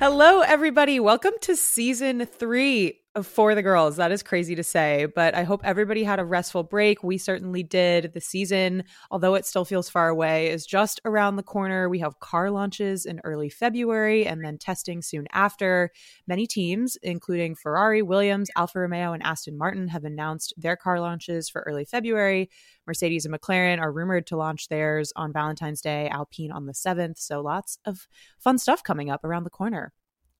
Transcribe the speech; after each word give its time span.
Hello, 0.00 0.42
everybody. 0.42 1.00
Welcome 1.00 1.32
to 1.40 1.56
season 1.56 2.24
three 2.24 3.00
For 3.22 3.54
the 3.54 3.62
Girls. 3.62 3.96
That 3.96 4.12
is 4.12 4.22
crazy 4.22 4.54
to 4.54 4.62
say, 4.62 5.06
but 5.06 5.34
I 5.34 5.42
hope 5.42 5.60
everybody 5.64 6.04
had 6.04 6.18
a 6.18 6.24
restful 6.24 6.62
break. 6.62 7.02
We 7.02 7.18
certainly 7.18 7.62
did. 7.62 8.12
The 8.12 8.20
season, 8.20 8.84
although 9.10 9.34
it 9.34 9.46
still 9.46 9.64
feels 9.64 9.88
far 9.88 10.08
away, 10.08 10.48
is 10.50 10.66
just 10.66 11.00
around 11.04 11.36
the 11.36 11.42
corner. 11.42 11.88
We 11.88 11.98
have 12.00 12.20
car 12.20 12.50
launches 12.50 13.06
in 13.06 13.20
early 13.24 13.48
February 13.48 14.26
and 14.26 14.44
then 14.44 14.58
testing 14.58 15.02
soon 15.02 15.26
after. 15.32 15.90
Many 16.26 16.46
teams, 16.46 16.96
including 17.02 17.54
Ferrari, 17.54 18.02
Williams, 18.02 18.50
Alfa 18.56 18.80
Romeo, 18.80 19.12
and 19.12 19.22
Aston 19.22 19.56
Martin, 19.56 19.88
have 19.88 20.04
announced 20.04 20.54
their 20.56 20.76
car 20.76 21.00
launches 21.00 21.48
for 21.48 21.62
early 21.62 21.84
February. 21.84 22.50
Mercedes 22.86 23.24
and 23.24 23.34
McLaren 23.34 23.80
are 23.80 23.92
rumored 23.92 24.26
to 24.28 24.36
launch 24.36 24.68
theirs 24.68 25.12
on 25.16 25.32
Valentine's 25.32 25.80
Day, 25.80 26.08
Alpine 26.08 26.52
on 26.52 26.66
the 26.66 26.72
7th. 26.72 27.18
So 27.18 27.40
lots 27.40 27.78
of 27.84 28.08
fun 28.38 28.58
stuff 28.58 28.82
coming 28.82 29.10
up 29.10 29.24
around 29.24 29.44
the 29.44 29.50
corner. 29.50 29.92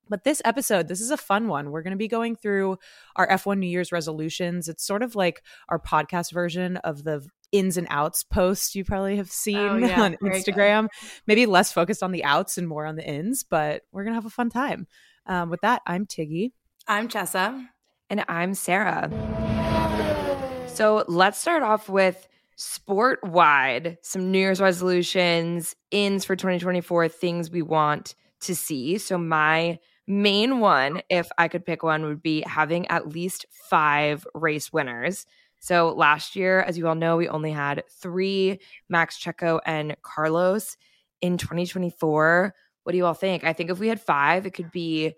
But 0.09 0.23
this 0.23 0.41
episode, 0.43 0.87
this 0.87 1.01
is 1.01 1.11
a 1.11 1.17
fun 1.17 1.47
one. 1.47 1.71
We're 1.71 1.83
going 1.83 1.91
to 1.91 1.97
be 1.97 2.07
going 2.07 2.35
through 2.35 2.77
our 3.15 3.27
F1 3.27 3.59
New 3.59 3.67
Year's 3.67 3.91
resolutions. 3.91 4.67
It's 4.67 4.85
sort 4.85 5.03
of 5.03 5.15
like 5.15 5.43
our 5.69 5.79
podcast 5.79 6.31
version 6.33 6.77
of 6.77 7.03
the 7.03 7.25
ins 7.51 7.77
and 7.77 7.87
outs 7.89 8.23
post 8.23 8.75
you 8.75 8.83
probably 8.83 9.17
have 9.17 9.31
seen 9.31 9.57
oh, 9.57 9.77
yeah. 9.77 10.01
on 10.01 10.17
Instagram. 10.23 10.87
Maybe 11.27 11.45
less 11.45 11.71
focused 11.71 12.03
on 12.03 12.11
the 12.11 12.23
outs 12.23 12.57
and 12.57 12.67
more 12.67 12.85
on 12.85 12.95
the 12.95 13.07
ins, 13.07 13.43
but 13.43 13.83
we're 13.91 14.03
going 14.03 14.13
to 14.13 14.17
have 14.17 14.25
a 14.25 14.31
fun 14.31 14.49
time. 14.49 14.87
Um, 15.25 15.49
with 15.49 15.61
that, 15.61 15.81
I'm 15.85 16.05
Tiggy. 16.05 16.53
I'm 16.87 17.07
Chessa. 17.07 17.67
And 18.09 18.25
I'm 18.27 18.55
Sarah. 18.55 19.09
So 20.67 21.03
let's 21.07 21.39
start 21.39 21.61
off 21.61 21.87
with 21.87 22.27
sport 22.55 23.23
wide, 23.23 23.97
some 24.01 24.31
New 24.31 24.39
Year's 24.39 24.59
resolutions, 24.59 25.75
ins 25.91 26.25
for 26.25 26.35
2024, 26.35 27.07
things 27.09 27.51
we 27.51 27.61
want 27.61 28.15
to 28.41 28.55
see. 28.55 28.97
So 28.97 29.17
my 29.17 29.79
main 30.09 30.59
one, 30.59 31.01
if 31.09 31.29
I 31.37 31.47
could 31.47 31.65
pick 31.65 31.83
one, 31.83 32.03
would 32.03 32.21
be 32.21 32.41
having 32.41 32.87
at 32.87 33.07
least 33.07 33.45
five 33.51 34.25
race 34.33 34.73
winners. 34.73 35.25
So 35.59 35.93
last 35.95 36.35
year, 36.35 36.61
as 36.61 36.77
you 36.77 36.87
all 36.87 36.95
know, 36.95 37.15
we 37.15 37.29
only 37.29 37.51
had 37.51 37.83
three 38.01 38.59
Max 38.89 39.17
Checo 39.17 39.59
and 39.65 39.95
Carlos. 40.01 40.75
In 41.21 41.37
2024, 41.37 42.55
what 42.83 42.91
do 42.91 42.97
you 42.97 43.05
all 43.05 43.13
think? 43.13 43.43
I 43.43 43.53
think 43.53 43.69
if 43.69 43.77
we 43.77 43.89
had 43.89 44.01
five, 44.01 44.45
it 44.45 44.51
could 44.51 44.71
be 44.71 45.13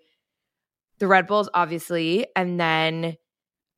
the 0.98 1.06
Red 1.06 1.26
Bulls, 1.26 1.48
obviously, 1.54 2.26
and 2.36 2.60
then 2.60 3.16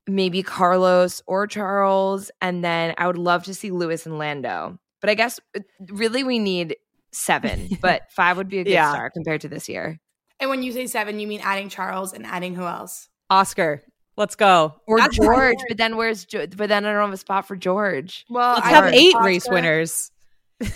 maybe 0.07 0.43
Carlos 0.43 1.21
or 1.27 1.47
Charles. 1.47 2.29
And 2.41 2.63
then 2.63 2.95
I 2.97 3.07
would 3.07 3.17
love 3.17 3.43
to 3.43 3.53
see 3.53 3.71
Lewis 3.71 4.05
and 4.05 4.17
Lando. 4.17 4.79
But 5.01 5.11
I 5.11 5.13
guess 5.13 5.39
uh, 5.55 5.61
really 5.87 6.23
we 6.23 6.39
need 6.39 6.77
seven, 7.11 7.69
but 7.81 8.11
five 8.11 8.37
would 8.37 8.49
be 8.49 8.59
a 8.59 8.63
good 8.63 8.71
yeah. 8.71 8.91
start 8.91 9.13
compared 9.13 9.41
to 9.41 9.47
this 9.47 9.69
year. 9.69 9.99
And 10.39 10.49
when 10.49 10.63
you 10.63 10.71
say 10.71 10.87
seven, 10.87 11.19
you 11.19 11.27
mean 11.27 11.41
adding 11.43 11.69
Charles 11.69 12.13
and 12.13 12.25
adding 12.25 12.55
who 12.55 12.63
else? 12.63 13.09
Oscar. 13.29 13.81
Let's 14.17 14.35
go. 14.35 14.75
Or 14.87 14.97
That's 14.97 15.17
George. 15.17 15.57
But 15.67 15.77
then 15.77 15.97
where's 15.97 16.25
but 16.25 16.69
then 16.69 16.85
I 16.85 16.91
don't 16.93 17.01
have 17.01 17.13
a 17.13 17.17
spot 17.17 17.47
for 17.47 17.55
George. 17.55 18.25
Well, 18.29 18.53
let's 18.55 18.65
I 18.65 18.69
have 18.69 18.93
eight 18.93 19.15
Oscar. 19.15 19.25
race 19.25 19.49
winners. 19.49 20.11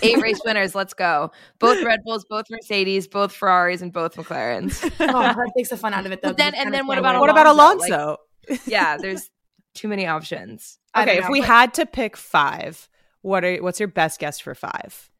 Eight 0.02 0.20
race 0.20 0.40
winners. 0.44 0.74
Let's 0.74 0.92
go. 0.92 1.30
Both 1.58 1.82
Red 1.82 2.00
Bulls, 2.04 2.26
both 2.28 2.44
Mercedes, 2.50 3.08
both 3.08 3.32
Ferraris, 3.32 3.80
and 3.80 3.90
both 3.92 4.14
McLarens. 4.14 4.84
oh, 5.00 5.22
that 5.22 5.52
takes 5.56 5.70
the 5.70 5.76
fun 5.78 5.94
out 5.94 6.04
of 6.04 6.12
it, 6.12 6.20
though. 6.20 6.30
But 6.30 6.36
then 6.36 6.54
and 6.54 6.72
then 6.72 6.86
what 6.86 6.98
about 6.98 7.18
what 7.18 7.30
about 7.30 7.46
Alonso? 7.46 8.18
Like, 8.48 8.60
yeah, 8.66 8.98
there's 8.98 9.30
too 9.74 9.88
many 9.88 10.06
options. 10.06 10.78
Okay, 10.96 11.18
if 11.18 11.28
we 11.30 11.40
had 11.40 11.72
to 11.74 11.86
pick 11.86 12.16
five, 12.16 12.88
what 13.22 13.42
are 13.42 13.56
what's 13.56 13.80
your 13.80 13.88
best 13.88 14.20
guess 14.20 14.38
for 14.38 14.54
five? 14.54 15.10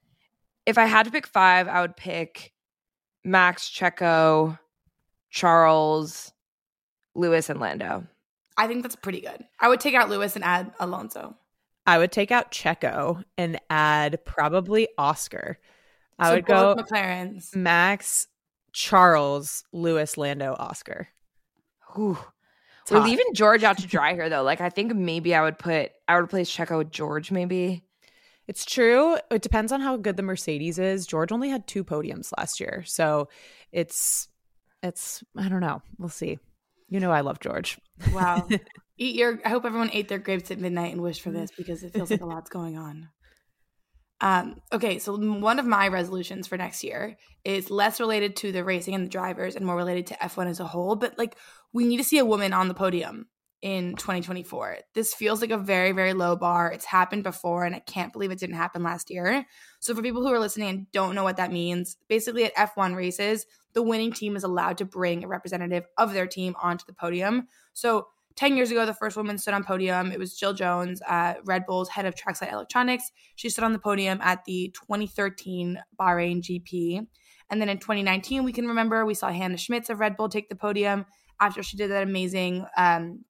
If 0.66 0.76
I 0.76 0.84
had 0.84 1.04
to 1.04 1.10
pick 1.10 1.26
five, 1.26 1.66
I 1.66 1.80
would 1.80 1.96
pick 1.96 2.52
Max, 3.24 3.68
Checo, 3.68 4.58
Charles, 5.30 6.32
Lewis, 7.14 7.50
and 7.50 7.60
Lando. 7.60 8.06
I 8.56 8.66
think 8.66 8.82
that's 8.82 8.96
pretty 8.96 9.20
good. 9.20 9.44
I 9.58 9.68
would 9.68 9.80
take 9.80 9.94
out 9.94 10.10
Lewis 10.10 10.36
and 10.36 10.44
add 10.44 10.72
Alonso. 10.80 11.36
I 11.86 11.98
would 11.98 12.12
take 12.12 12.30
out 12.30 12.52
Checo 12.52 13.24
and 13.38 13.60
add 13.70 14.24
probably 14.24 14.88
Oscar. 14.98 15.58
I 16.18 16.28
so 16.28 16.34
would 16.34 16.46
go 16.46 16.76
McLaren's 16.76 17.56
Max, 17.56 18.26
Charles, 18.72 19.64
Lewis, 19.72 20.16
Lando, 20.16 20.54
Oscar. 20.58 21.08
Ooh. 21.98 22.18
We're 22.90 23.00
leaving 23.00 23.34
George 23.34 23.62
out 23.62 23.78
to 23.78 23.86
dry 23.86 24.14
here 24.14 24.28
though. 24.28 24.42
Like 24.42 24.60
I 24.60 24.68
think 24.68 24.94
maybe 24.94 25.34
I 25.34 25.42
would 25.42 25.58
put 25.58 25.92
I 26.08 26.16
would 26.16 26.24
replace 26.24 26.54
Checo 26.54 26.78
with 26.78 26.90
George 26.90 27.30
maybe. 27.30 27.84
It's 28.50 28.64
true. 28.64 29.16
It 29.30 29.42
depends 29.42 29.70
on 29.70 29.80
how 29.80 29.96
good 29.96 30.16
the 30.16 30.24
Mercedes 30.24 30.80
is. 30.80 31.06
George 31.06 31.30
only 31.30 31.50
had 31.50 31.68
two 31.68 31.84
podiums 31.84 32.32
last 32.36 32.58
year. 32.58 32.82
So 32.84 33.28
it's 33.70 34.26
it's 34.82 35.22
I 35.36 35.48
don't 35.48 35.60
know. 35.60 35.82
We'll 35.98 36.08
see. 36.08 36.40
You 36.88 36.98
know 36.98 37.12
I 37.12 37.20
love 37.20 37.38
George. 37.38 37.78
Wow. 38.12 38.48
Eat 38.98 39.14
your 39.14 39.38
I 39.44 39.50
hope 39.50 39.64
everyone 39.64 39.90
ate 39.92 40.08
their 40.08 40.18
grapes 40.18 40.50
at 40.50 40.58
midnight 40.58 40.92
and 40.92 41.00
wished 41.00 41.22
for 41.22 41.30
this 41.30 41.52
because 41.56 41.84
it 41.84 41.92
feels 41.92 42.10
like 42.10 42.22
a 42.22 42.26
lot's 42.26 42.50
going 42.50 42.76
on. 42.76 43.10
Um, 44.20 44.60
okay, 44.72 44.98
so 44.98 45.16
one 45.16 45.60
of 45.60 45.64
my 45.64 45.86
resolutions 45.86 46.48
for 46.48 46.56
next 46.58 46.82
year 46.82 47.18
is 47.44 47.70
less 47.70 48.00
related 48.00 48.34
to 48.38 48.50
the 48.50 48.64
racing 48.64 48.96
and 48.96 49.04
the 49.04 49.10
drivers 49.10 49.54
and 49.54 49.64
more 49.64 49.76
related 49.76 50.08
to 50.08 50.14
F1 50.14 50.48
as 50.48 50.58
a 50.58 50.66
whole. 50.66 50.96
But 50.96 51.16
like, 51.16 51.36
we 51.72 51.84
need 51.84 51.98
to 51.98 52.04
see 52.04 52.18
a 52.18 52.24
woman 52.24 52.52
on 52.52 52.66
the 52.66 52.74
podium 52.74 53.28
in 53.62 53.94
2024. 53.96 54.78
This 54.94 55.12
feels 55.14 55.40
like 55.40 55.50
a 55.50 55.58
very, 55.58 55.92
very 55.92 56.12
low 56.12 56.36
bar. 56.36 56.70
It's 56.72 56.84
happened 56.84 57.22
before, 57.22 57.64
and 57.64 57.74
I 57.74 57.80
can't 57.80 58.12
believe 58.12 58.30
it 58.30 58.38
didn't 58.38 58.56
happen 58.56 58.82
last 58.82 59.10
year. 59.10 59.44
So, 59.80 59.94
for 59.94 60.02
people 60.02 60.22
who 60.22 60.32
are 60.32 60.38
listening 60.38 60.68
and 60.68 60.92
don't 60.92 61.14
know 61.14 61.24
what 61.24 61.36
that 61.36 61.52
means, 61.52 61.96
basically 62.08 62.44
at 62.44 62.54
F1 62.56 62.96
races, 62.96 63.46
the 63.72 63.82
winning 63.82 64.12
team 64.12 64.36
is 64.36 64.44
allowed 64.44 64.78
to 64.78 64.84
bring 64.84 65.24
a 65.24 65.28
representative 65.28 65.84
of 65.98 66.12
their 66.12 66.26
team 66.26 66.54
onto 66.62 66.84
the 66.86 66.94
podium. 66.94 67.48
So, 67.72 68.08
10 68.36 68.56
years 68.56 68.70
ago, 68.70 68.86
the 68.86 68.94
first 68.94 69.16
woman 69.16 69.36
stood 69.36 69.54
on 69.54 69.64
podium. 69.64 70.12
It 70.12 70.18
was 70.18 70.36
Jill 70.36 70.54
Jones, 70.54 71.02
uh, 71.02 71.34
Red 71.44 71.66
Bull's 71.66 71.90
head 71.90 72.06
of 72.06 72.14
trackside 72.14 72.52
electronics. 72.52 73.10
She 73.36 73.50
stood 73.50 73.64
on 73.64 73.72
the 73.72 73.78
podium 73.78 74.20
at 74.22 74.44
the 74.44 74.74
2013 74.74 75.78
Bahrain 75.98 76.40
GP. 76.40 77.06
And 77.50 77.60
then 77.60 77.68
in 77.68 77.78
2019, 77.78 78.44
we 78.44 78.52
can 78.52 78.68
remember 78.68 79.04
we 79.04 79.14
saw 79.14 79.30
Hannah 79.30 79.58
Schmitz 79.58 79.90
of 79.90 79.98
Red 79.98 80.16
Bull 80.16 80.28
take 80.28 80.48
the 80.48 80.54
podium 80.54 81.04
after 81.40 81.62
she 81.62 81.76
did 81.76 81.90
that 81.90 82.04
amazing 82.04 82.64
um, 82.76 83.24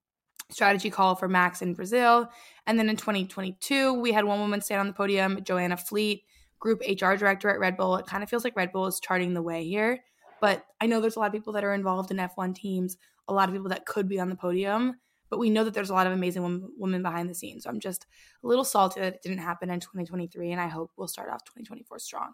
strategy 0.50 0.90
call 0.90 1.14
for 1.14 1.28
Max 1.28 1.62
in 1.62 1.74
Brazil. 1.74 2.28
And 2.66 2.78
then 2.78 2.88
in 2.88 2.96
2022, 2.96 3.94
we 3.94 4.12
had 4.12 4.24
one 4.24 4.40
woman 4.40 4.60
stand 4.60 4.80
on 4.80 4.86
the 4.86 4.92
podium, 4.92 5.42
Joanna 5.42 5.76
Fleet, 5.76 6.24
group 6.58 6.80
HR 6.80 7.14
director 7.14 7.48
at 7.48 7.58
Red 7.58 7.76
Bull. 7.76 7.96
It 7.96 8.06
kind 8.06 8.22
of 8.22 8.28
feels 8.28 8.44
like 8.44 8.56
Red 8.56 8.72
Bull 8.72 8.86
is 8.86 9.00
charting 9.00 9.34
the 9.34 9.42
way 9.42 9.64
here. 9.64 10.00
But 10.40 10.64
I 10.80 10.86
know 10.86 11.00
there's 11.00 11.16
a 11.16 11.18
lot 11.18 11.26
of 11.26 11.32
people 11.32 11.52
that 11.54 11.64
are 11.64 11.74
involved 11.74 12.10
in 12.10 12.16
F1 12.16 12.54
teams, 12.54 12.96
a 13.28 13.34
lot 13.34 13.48
of 13.48 13.54
people 13.54 13.70
that 13.70 13.86
could 13.86 14.08
be 14.08 14.20
on 14.20 14.28
the 14.28 14.36
podium. 14.36 14.94
But 15.28 15.38
we 15.38 15.50
know 15.50 15.64
that 15.64 15.74
there's 15.74 15.90
a 15.90 15.94
lot 15.94 16.06
of 16.06 16.12
amazing 16.12 16.70
women 16.76 17.02
behind 17.02 17.28
the 17.28 17.34
scenes. 17.34 17.64
So 17.64 17.70
I'm 17.70 17.78
just 17.78 18.06
a 18.42 18.46
little 18.46 18.64
salty 18.64 19.00
that 19.00 19.14
it 19.14 19.22
didn't 19.22 19.38
happen 19.38 19.70
in 19.70 19.78
2023. 19.80 20.50
And 20.50 20.60
I 20.60 20.66
hope 20.66 20.90
we'll 20.96 21.08
start 21.08 21.30
off 21.30 21.44
2024 21.44 21.98
strong 22.00 22.32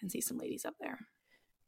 and 0.00 0.10
see 0.10 0.20
some 0.20 0.38
ladies 0.38 0.64
up 0.64 0.74
there. 0.80 0.98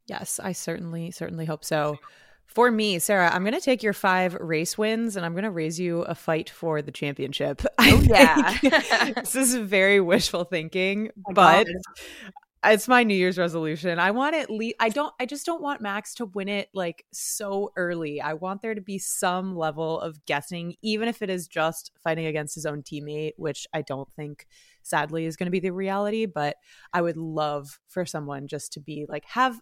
Yes, 0.07 0.39
I 0.39 0.53
certainly, 0.53 1.11
certainly 1.11 1.45
hope 1.45 1.65
so. 1.65 1.97
For 2.45 2.69
me, 2.69 2.99
Sarah, 2.99 3.33
I'm 3.33 3.43
going 3.43 3.55
to 3.55 3.61
take 3.61 3.81
your 3.81 3.93
five 3.93 4.35
race 4.35 4.77
wins 4.77 5.15
and 5.15 5.25
I'm 5.25 5.33
going 5.33 5.43
to 5.43 5.51
raise 5.51 5.79
you 5.79 6.01
a 6.03 6.13
fight 6.13 6.49
for 6.49 6.81
the 6.81 6.91
championship. 6.91 7.63
Oh, 7.79 8.01
yeah. 8.01 8.57
this 9.15 9.35
is 9.35 9.55
very 9.55 9.99
wishful 9.99 10.45
thinking, 10.45 11.09
oh 11.27 11.33
but 11.33 11.65
God. 11.65 12.71
it's 12.71 12.87
my 12.87 13.03
New 13.03 13.15
Year's 13.15 13.37
resolution. 13.37 13.99
I 13.99 14.11
want 14.11 14.35
at 14.35 14.49
least, 14.49 14.75
I 14.79 14.89
don't, 14.89 15.13
I 15.19 15.25
just 15.25 15.45
don't 15.45 15.61
want 15.61 15.81
Max 15.81 16.15
to 16.15 16.25
win 16.25 16.47
it 16.47 16.69
like 16.73 17.05
so 17.11 17.71
early. 17.75 18.21
I 18.21 18.33
want 18.33 18.61
there 18.61 18.73
to 18.73 18.81
be 18.81 18.99
some 18.99 19.55
level 19.55 19.99
of 19.99 20.23
guessing, 20.25 20.75
even 20.81 21.07
if 21.07 21.21
it 21.21 21.29
is 21.29 21.47
just 21.47 21.91
fighting 22.03 22.25
against 22.25 22.55
his 22.55 22.65
own 22.65 22.83
teammate, 22.83 23.33
which 23.37 23.67
I 23.73 23.81
don't 23.81 24.11
think 24.15 24.47
sadly 24.83 25.25
is 25.25 25.35
going 25.35 25.47
to 25.47 25.51
be 25.51 25.61
the 25.61 25.71
reality 25.71 26.25
but 26.25 26.57
i 26.91 27.01
would 27.01 27.15
love 27.15 27.79
for 27.87 28.05
someone 28.05 28.47
just 28.47 28.73
to 28.73 28.81
be 28.81 29.05
like 29.07 29.23
have 29.25 29.57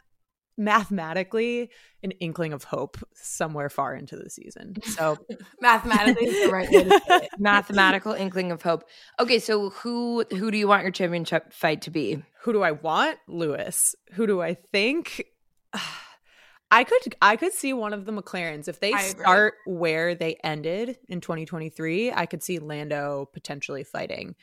mathematically 0.61 1.69
an 2.03 2.11
inkling 2.11 2.53
of 2.53 2.63
hope 2.63 2.97
somewhere 3.13 3.69
far 3.69 3.95
into 3.95 4.15
the 4.15 4.29
season. 4.29 4.75
So 4.83 5.17
mathematically 5.61 6.27
is 6.27 6.45
the 6.45 6.51
right 6.51 6.69
way 6.69 6.83
to 6.83 6.89
say 6.89 7.15
it. 7.17 7.29
Mathematical 7.39 8.13
inkling 8.13 8.51
of 8.51 8.61
hope. 8.61 8.83
Okay, 9.19 9.39
so 9.39 9.71
who 9.71 10.23
who 10.31 10.51
do 10.51 10.57
you 10.57 10.67
want 10.67 10.83
your 10.83 10.91
championship 10.91 11.51
fight 11.51 11.81
to 11.83 11.91
be? 11.91 12.23
Who 12.43 12.53
do 12.53 12.61
I 12.61 12.71
want? 12.71 13.17
Lewis. 13.27 13.95
Who 14.13 14.27
do 14.27 14.41
I 14.41 14.53
think? 14.53 15.25
I 16.73 16.85
could 16.85 17.15
I 17.21 17.35
could 17.35 17.51
see 17.51 17.73
one 17.73 17.91
of 17.91 18.05
the 18.05 18.13
McLarens 18.13 18.69
if 18.69 18.79
they 18.79 18.93
start 18.93 19.55
where 19.65 20.15
they 20.15 20.37
ended 20.41 20.97
in 21.09 21.19
2023. 21.19 22.13
I 22.13 22.25
could 22.25 22.41
see 22.41 22.59
Lando 22.59 23.29
potentially 23.33 23.83
fighting. 23.83 24.35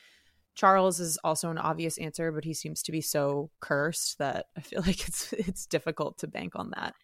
Charles 0.58 0.98
is 0.98 1.16
also 1.22 1.50
an 1.50 1.58
obvious 1.58 1.98
answer, 1.98 2.32
but 2.32 2.42
he 2.42 2.52
seems 2.52 2.82
to 2.82 2.90
be 2.90 3.00
so 3.00 3.48
cursed 3.60 4.18
that 4.18 4.46
I 4.56 4.60
feel 4.60 4.82
like 4.86 5.06
it's 5.06 5.32
it's 5.32 5.66
difficult 5.66 6.18
to 6.18 6.26
bank 6.26 6.54
on 6.56 6.72
that. 6.76 6.94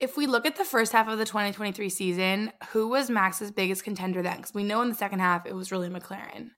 If 0.00 0.16
we 0.16 0.26
look 0.26 0.46
at 0.46 0.56
the 0.56 0.64
first 0.64 0.90
half 0.90 1.06
of 1.06 1.16
the 1.16 1.24
2023 1.24 1.88
season, 1.88 2.52
who 2.70 2.88
was 2.88 3.08
Max's 3.08 3.52
biggest 3.52 3.84
contender 3.84 4.20
then? 4.20 4.38
Because 4.38 4.52
we 4.52 4.64
know 4.64 4.82
in 4.82 4.88
the 4.88 4.96
second 4.96 5.20
half 5.20 5.46
it 5.46 5.54
was 5.54 5.70
really 5.70 5.88
McLaren. 5.88 6.50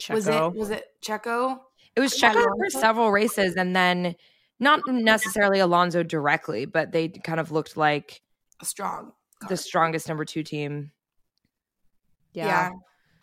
Checo. 0.00 0.14
Was 0.14 0.28
it 0.28 0.54
was 0.54 0.70
it 0.70 0.84
Checo? 1.04 1.58
It 1.96 2.00
was 2.00 2.16
Checo 2.20 2.44
for 2.44 2.70
several 2.70 3.10
races, 3.10 3.56
and 3.56 3.74
then 3.74 4.14
not 4.60 4.80
necessarily 4.86 5.58
Alonso 5.58 6.04
directly, 6.04 6.66
but 6.66 6.92
they 6.92 7.08
kind 7.08 7.40
of 7.40 7.50
looked 7.50 7.76
like 7.76 8.22
a 8.60 8.64
strong 8.64 9.10
the 9.48 9.56
strongest 9.56 10.06
number 10.06 10.24
two 10.24 10.44
team. 10.44 10.92
Yeah. 12.32 12.46
Yeah. 12.46 12.70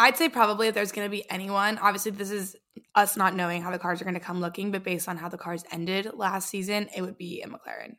I'd 0.02 0.18
say 0.18 0.30
probably 0.30 0.68
if 0.68 0.74
there's 0.74 0.92
going 0.92 1.06
to 1.06 1.12
be 1.12 1.30
anyone, 1.30 1.78
obviously 1.78 2.12
this 2.12 2.32
is 2.32 2.56
us 2.96 3.16
not 3.16 3.36
knowing 3.36 3.62
how 3.62 3.70
the 3.70 3.78
cars 3.78 4.02
are 4.02 4.04
going 4.04 4.16
to 4.16 4.20
come 4.20 4.42
looking, 4.42 4.72
but 4.72 4.84
based 4.84 5.08
on 5.08 5.16
how 5.16 5.30
the 5.30 5.38
cars 5.38 5.64
ended 5.72 6.10
last 6.16 6.50
season, 6.50 6.90
it 6.96 7.04
would 7.04 7.18
be 7.18 7.44
a 7.44 7.48
McLaren. 7.48 7.98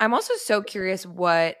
I'm 0.00 0.12
also 0.12 0.34
so 0.34 0.60
curious 0.60 1.06
what 1.06 1.54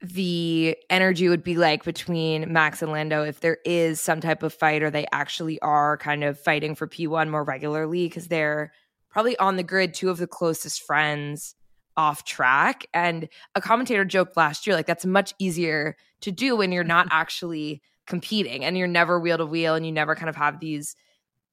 the 0.00 0.76
energy 0.88 1.28
would 1.28 1.42
be 1.42 1.56
like 1.56 1.82
between 1.82 2.52
Max 2.52 2.80
and 2.80 2.92
Lando 2.92 3.24
if 3.24 3.40
there 3.40 3.58
is 3.64 4.00
some 4.00 4.20
type 4.20 4.44
of 4.44 4.54
fight 4.54 4.84
or 4.84 4.90
they 4.90 5.06
actually 5.10 5.58
are 5.60 5.96
kind 5.96 6.22
of 6.22 6.38
fighting 6.38 6.76
for 6.76 6.86
P1 6.86 7.28
more 7.28 7.42
regularly 7.42 8.06
because 8.06 8.28
they're 8.28 8.72
probably 9.10 9.36
on 9.38 9.56
the 9.56 9.64
grid 9.64 9.94
two 9.94 10.10
of 10.10 10.18
the 10.18 10.28
closest 10.28 10.82
friends 10.82 11.56
off 11.96 12.24
track 12.24 12.86
and 12.94 13.28
a 13.56 13.60
commentator 13.60 14.04
joked 14.04 14.36
last 14.36 14.66
year 14.66 14.76
like 14.76 14.86
that's 14.86 15.06
much 15.06 15.32
easier 15.40 15.96
to 16.20 16.30
do 16.30 16.54
when 16.54 16.70
you're 16.70 16.84
not 16.84 17.08
actually 17.10 17.82
competing 18.06 18.64
and 18.64 18.76
you're 18.78 18.86
never 18.86 19.18
wheel 19.20 19.38
to 19.38 19.46
wheel 19.46 19.74
and 19.74 19.84
you 19.84 19.92
never 19.92 20.14
kind 20.14 20.28
of 20.28 20.36
have 20.36 20.60
these 20.60 20.94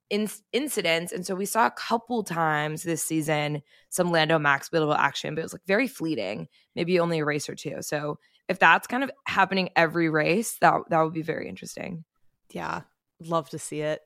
in- 0.10 0.30
incidents 0.52 1.12
and 1.12 1.26
so 1.26 1.34
we 1.34 1.46
saw 1.46 1.66
a 1.66 1.72
couple 1.72 2.24
times 2.24 2.84
this 2.84 3.04
season 3.04 3.62
some 3.90 4.12
Lando 4.12 4.38
Max 4.38 4.70
buildable 4.70 4.98
action 4.98 5.34
but 5.34 5.42
it 5.42 5.46
was 5.46 5.54
like 5.54 5.66
very 5.66 5.88
fleeting 5.88 6.48
maybe 6.76 7.00
only 7.00 7.20
a 7.20 7.26
race 7.26 7.50
or 7.50 7.56
two 7.56 7.78
so 7.82 8.18
if 8.50 8.60
that's 8.60 8.86
kind 8.88 9.04
of 9.04 9.12
happening 9.26 9.70
every 9.76 10.10
race 10.10 10.58
that 10.62 10.82
that 10.90 11.02
would 11.02 11.14
be 11.14 11.22
very 11.24 11.48
interesting 11.50 12.04
Yeah. 12.52 12.82
Love 13.20 13.50
to 13.52 13.58
see 13.58 13.80
it. 13.82 14.02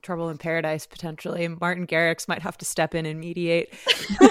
Trouble 0.00 0.30
in 0.30 0.38
Paradise 0.38 0.86
potentially. 0.86 1.46
Martin 1.46 1.86
Garrix 1.86 2.26
might 2.26 2.40
have 2.42 2.56
to 2.58 2.64
step 2.64 2.94
in 2.94 3.04
and 3.06 3.20
mediate. 3.20 3.72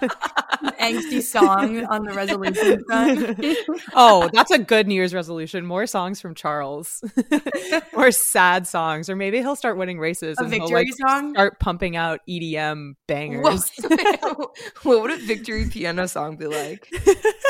Angsty 0.80 1.22
song 1.22 1.84
on 1.86 2.04
the 2.04 2.12
resolution 2.12 2.82
oh, 3.94 4.28
that's 4.32 4.50
a 4.50 4.58
good 4.58 4.86
New 4.86 4.94
Year's 4.94 5.14
resolution. 5.14 5.64
More 5.66 5.86
songs 5.86 6.20
from 6.20 6.34
Charles. 6.34 7.02
More 7.94 8.10
sad 8.10 8.66
songs. 8.66 9.08
Or 9.08 9.16
maybe 9.16 9.38
he'll 9.38 9.56
start 9.56 9.76
winning 9.76 9.98
races 9.98 10.36
A 10.38 10.44
and 10.44 10.52
he'll 10.52 10.66
victory 10.66 10.86
like 10.86 11.08
song? 11.08 11.34
start 11.34 11.60
pumping 11.60 11.96
out 11.96 12.20
EDM 12.28 12.92
bangers. 13.06 13.70
what 14.82 15.02
would 15.02 15.10
a 15.10 15.16
victory 15.16 15.68
piano 15.68 16.06
song 16.06 16.36
be 16.36 16.46
like 16.46 16.88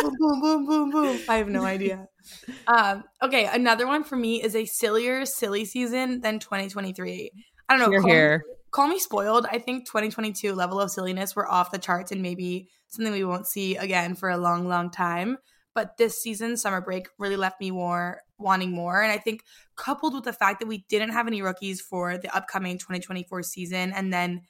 boom, 0.03 0.17
boom, 0.19 0.41
boom, 0.41 0.67
boom, 0.67 0.91
boom. 0.91 1.21
I 1.29 1.37
have 1.37 1.49
no 1.49 1.65
idea. 1.65 2.07
Um, 2.67 3.05
okay, 3.23 3.47
another 3.47 3.87
one 3.87 4.05
for 4.05 4.17
me 4.17 4.43
is 4.43 4.55
a 4.55 4.65
sillier, 4.65 5.25
silly 5.25 5.65
season 5.65 6.21
than 6.21 6.39
2023. 6.39 7.31
I 7.69 7.77
don't 7.77 7.91
know. 7.91 8.01
Here, 8.01 8.15
here. 8.15 8.45
Call 8.71 8.89
me 8.89 8.99
spoiled. 8.99 9.47
I 9.51 9.59
think 9.59 9.87
2022 9.87 10.55
level 10.55 10.81
of 10.81 10.91
silliness 10.91 11.35
were 11.35 11.51
off 11.51 11.73
the 11.73 11.79
charts 11.79 12.13
and 12.13 12.23
maybe 12.23 12.69
something 12.89 13.13
we 13.13 13.25
won't 13.25 13.47
see 13.47 13.77
again 13.77 14.15
for 14.15 14.29
a 14.29 14.39
long, 14.39 14.69
long 14.69 14.91
time. 14.91 15.39
But 15.75 15.97
this 15.97 16.21
season, 16.21 16.57
summer 16.57 16.81
break, 16.81 17.09
really 17.19 17.37
left 17.37 17.61
me 17.61 17.71
more 17.71 18.21
wanting 18.39 18.73
more. 18.73 19.03
And 19.03 19.13
I 19.13 19.19
think 19.19 19.43
coupled 19.77 20.15
with 20.15 20.25
the 20.25 20.33
fact 20.33 20.61
that 20.61 20.67
we 20.67 20.85
didn't 20.89 21.11
have 21.11 21.27
any 21.27 21.43
rookies 21.43 21.81
for 21.81 22.19
the 22.19 22.35
upcoming 22.35 22.79
2024 22.79 23.43
season, 23.43 23.93
and 23.93 24.13
then 24.13 24.43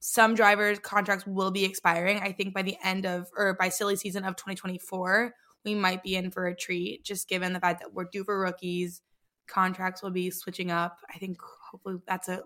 some 0.00 0.34
drivers' 0.34 0.78
contracts 0.78 1.26
will 1.26 1.50
be 1.50 1.64
expiring. 1.64 2.18
I 2.18 2.32
think 2.32 2.54
by 2.54 2.62
the 2.62 2.76
end 2.84 3.06
of 3.06 3.28
or 3.36 3.54
by 3.54 3.70
silly 3.70 3.96
season 3.96 4.24
of 4.24 4.36
2024, 4.36 5.32
we 5.64 5.74
might 5.74 6.02
be 6.02 6.14
in 6.14 6.30
for 6.30 6.46
a 6.46 6.54
treat, 6.54 7.04
just 7.04 7.28
given 7.28 7.52
the 7.52 7.60
fact 7.60 7.80
that 7.80 7.94
we're 7.94 8.04
due 8.04 8.24
for 8.24 8.38
rookies. 8.38 9.00
Contracts 9.48 10.02
will 10.02 10.10
be 10.10 10.30
switching 10.30 10.70
up. 10.70 10.98
I 11.12 11.18
think 11.18 11.38
hopefully 11.70 11.96
that's 12.06 12.28
a 12.28 12.42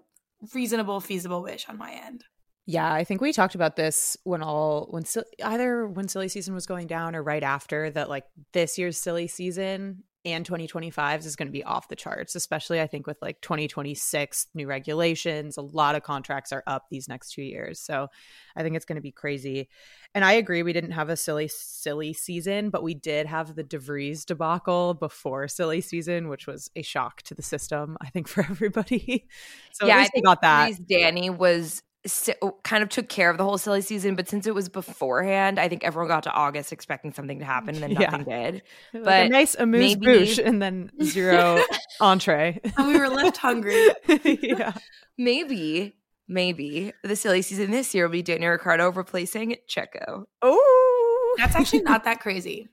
reasonable, 0.54 1.00
feasible 1.00 1.42
wish 1.42 1.68
on 1.68 1.78
my 1.78 1.92
end. 1.92 2.24
Yeah, 2.66 2.92
I 2.92 3.04
think 3.04 3.20
we 3.20 3.32
talked 3.32 3.54
about 3.54 3.76
this 3.76 4.16
when 4.24 4.42
all 4.42 4.86
when 4.90 5.04
either 5.42 5.86
when 5.86 6.08
silly 6.08 6.28
season 6.28 6.54
was 6.54 6.66
going 6.66 6.86
down 6.86 7.16
or 7.16 7.22
right 7.22 7.42
after 7.42 7.90
that 7.90 8.08
like 8.08 8.24
this 8.52 8.78
year's 8.78 8.98
silly 8.98 9.26
season 9.26 10.04
and 10.24 10.44
2025 10.44 11.24
is 11.24 11.36
going 11.36 11.48
to 11.48 11.52
be 11.52 11.64
off 11.64 11.88
the 11.88 11.96
charts, 11.96 12.34
especially 12.34 12.80
I 12.80 12.86
think 12.86 13.06
with 13.06 13.16
like 13.22 13.40
2026 13.40 14.48
new 14.54 14.66
regulations, 14.66 15.56
a 15.56 15.62
lot 15.62 15.94
of 15.94 16.02
contracts 16.02 16.52
are 16.52 16.62
up 16.66 16.84
these 16.90 17.08
next 17.08 17.32
2 17.32 17.42
years. 17.42 17.80
So, 17.80 18.08
I 18.56 18.62
think 18.62 18.76
it's 18.76 18.84
going 18.84 18.96
to 18.96 19.02
be 19.02 19.12
crazy. 19.12 19.68
And 20.14 20.24
I 20.24 20.32
agree 20.32 20.62
we 20.62 20.72
didn't 20.72 20.90
have 20.90 21.08
a 21.08 21.16
silly 21.16 21.48
silly 21.48 22.12
season, 22.12 22.70
but 22.70 22.82
we 22.82 22.94
did 22.94 23.26
have 23.26 23.54
the 23.54 23.64
DeVries 23.64 24.24
debacle 24.26 24.94
before 24.94 25.48
silly 25.48 25.80
season, 25.80 26.28
which 26.28 26.46
was 26.46 26.70
a 26.76 26.82
shock 26.82 27.22
to 27.22 27.34
the 27.34 27.42
system, 27.42 27.96
I 28.00 28.10
think 28.10 28.28
for 28.34 28.40
everybody. 28.42 29.28
so 29.72 29.86
yeah 29.86 29.98
i 29.98 30.06
think 30.06 30.24
got 30.24 30.42
that. 30.42 30.66
Breeze 30.66 30.78
Danny 30.78 31.30
was 31.30 31.82
Oh, 32.40 32.56
kind 32.64 32.82
of 32.82 32.88
took 32.88 33.10
care 33.10 33.28
of 33.28 33.36
the 33.36 33.44
whole 33.44 33.58
silly 33.58 33.82
season 33.82 34.14
but 34.14 34.26
since 34.26 34.46
it 34.46 34.54
was 34.54 34.70
beforehand 34.70 35.60
i 35.60 35.68
think 35.68 35.84
everyone 35.84 36.08
got 36.08 36.22
to 36.22 36.32
august 36.32 36.72
expecting 36.72 37.12
something 37.12 37.40
to 37.40 37.44
happen 37.44 37.74
and 37.74 37.82
then 37.82 37.90
Yeah. 38.00 38.08
nothing 38.10 38.24
did 38.24 38.62
Like 38.94 39.02
a 39.02 39.04
But 39.04 39.30
nice 39.30 39.54
amuse 39.54 39.96
maybe- 39.98 40.06
bouche 40.06 40.38
and 40.38 40.62
then 40.62 40.90
zero 41.02 41.62
entree. 42.00 42.58
And 42.78 42.88
we 42.88 42.98
were 42.98 43.10
left 43.10 43.36
hungry. 43.36 43.88
yeah. 44.24 44.72
maybe 45.18 45.94
maybe 46.26 46.92
the 47.04 47.16
silly 47.16 47.42
season 47.42 47.70
this 47.70 47.94
year 47.94 48.06
will 48.06 48.12
be 48.12 48.22
Daniel 48.22 48.52
Ricciardo 48.52 48.90
replacing 48.92 49.56
Checo. 49.68 50.24
Oh, 50.40 51.34
That's 51.38 51.54
actually 51.56 51.82
not 51.82 52.04
that 52.04 52.20
crazy. 52.20 52.68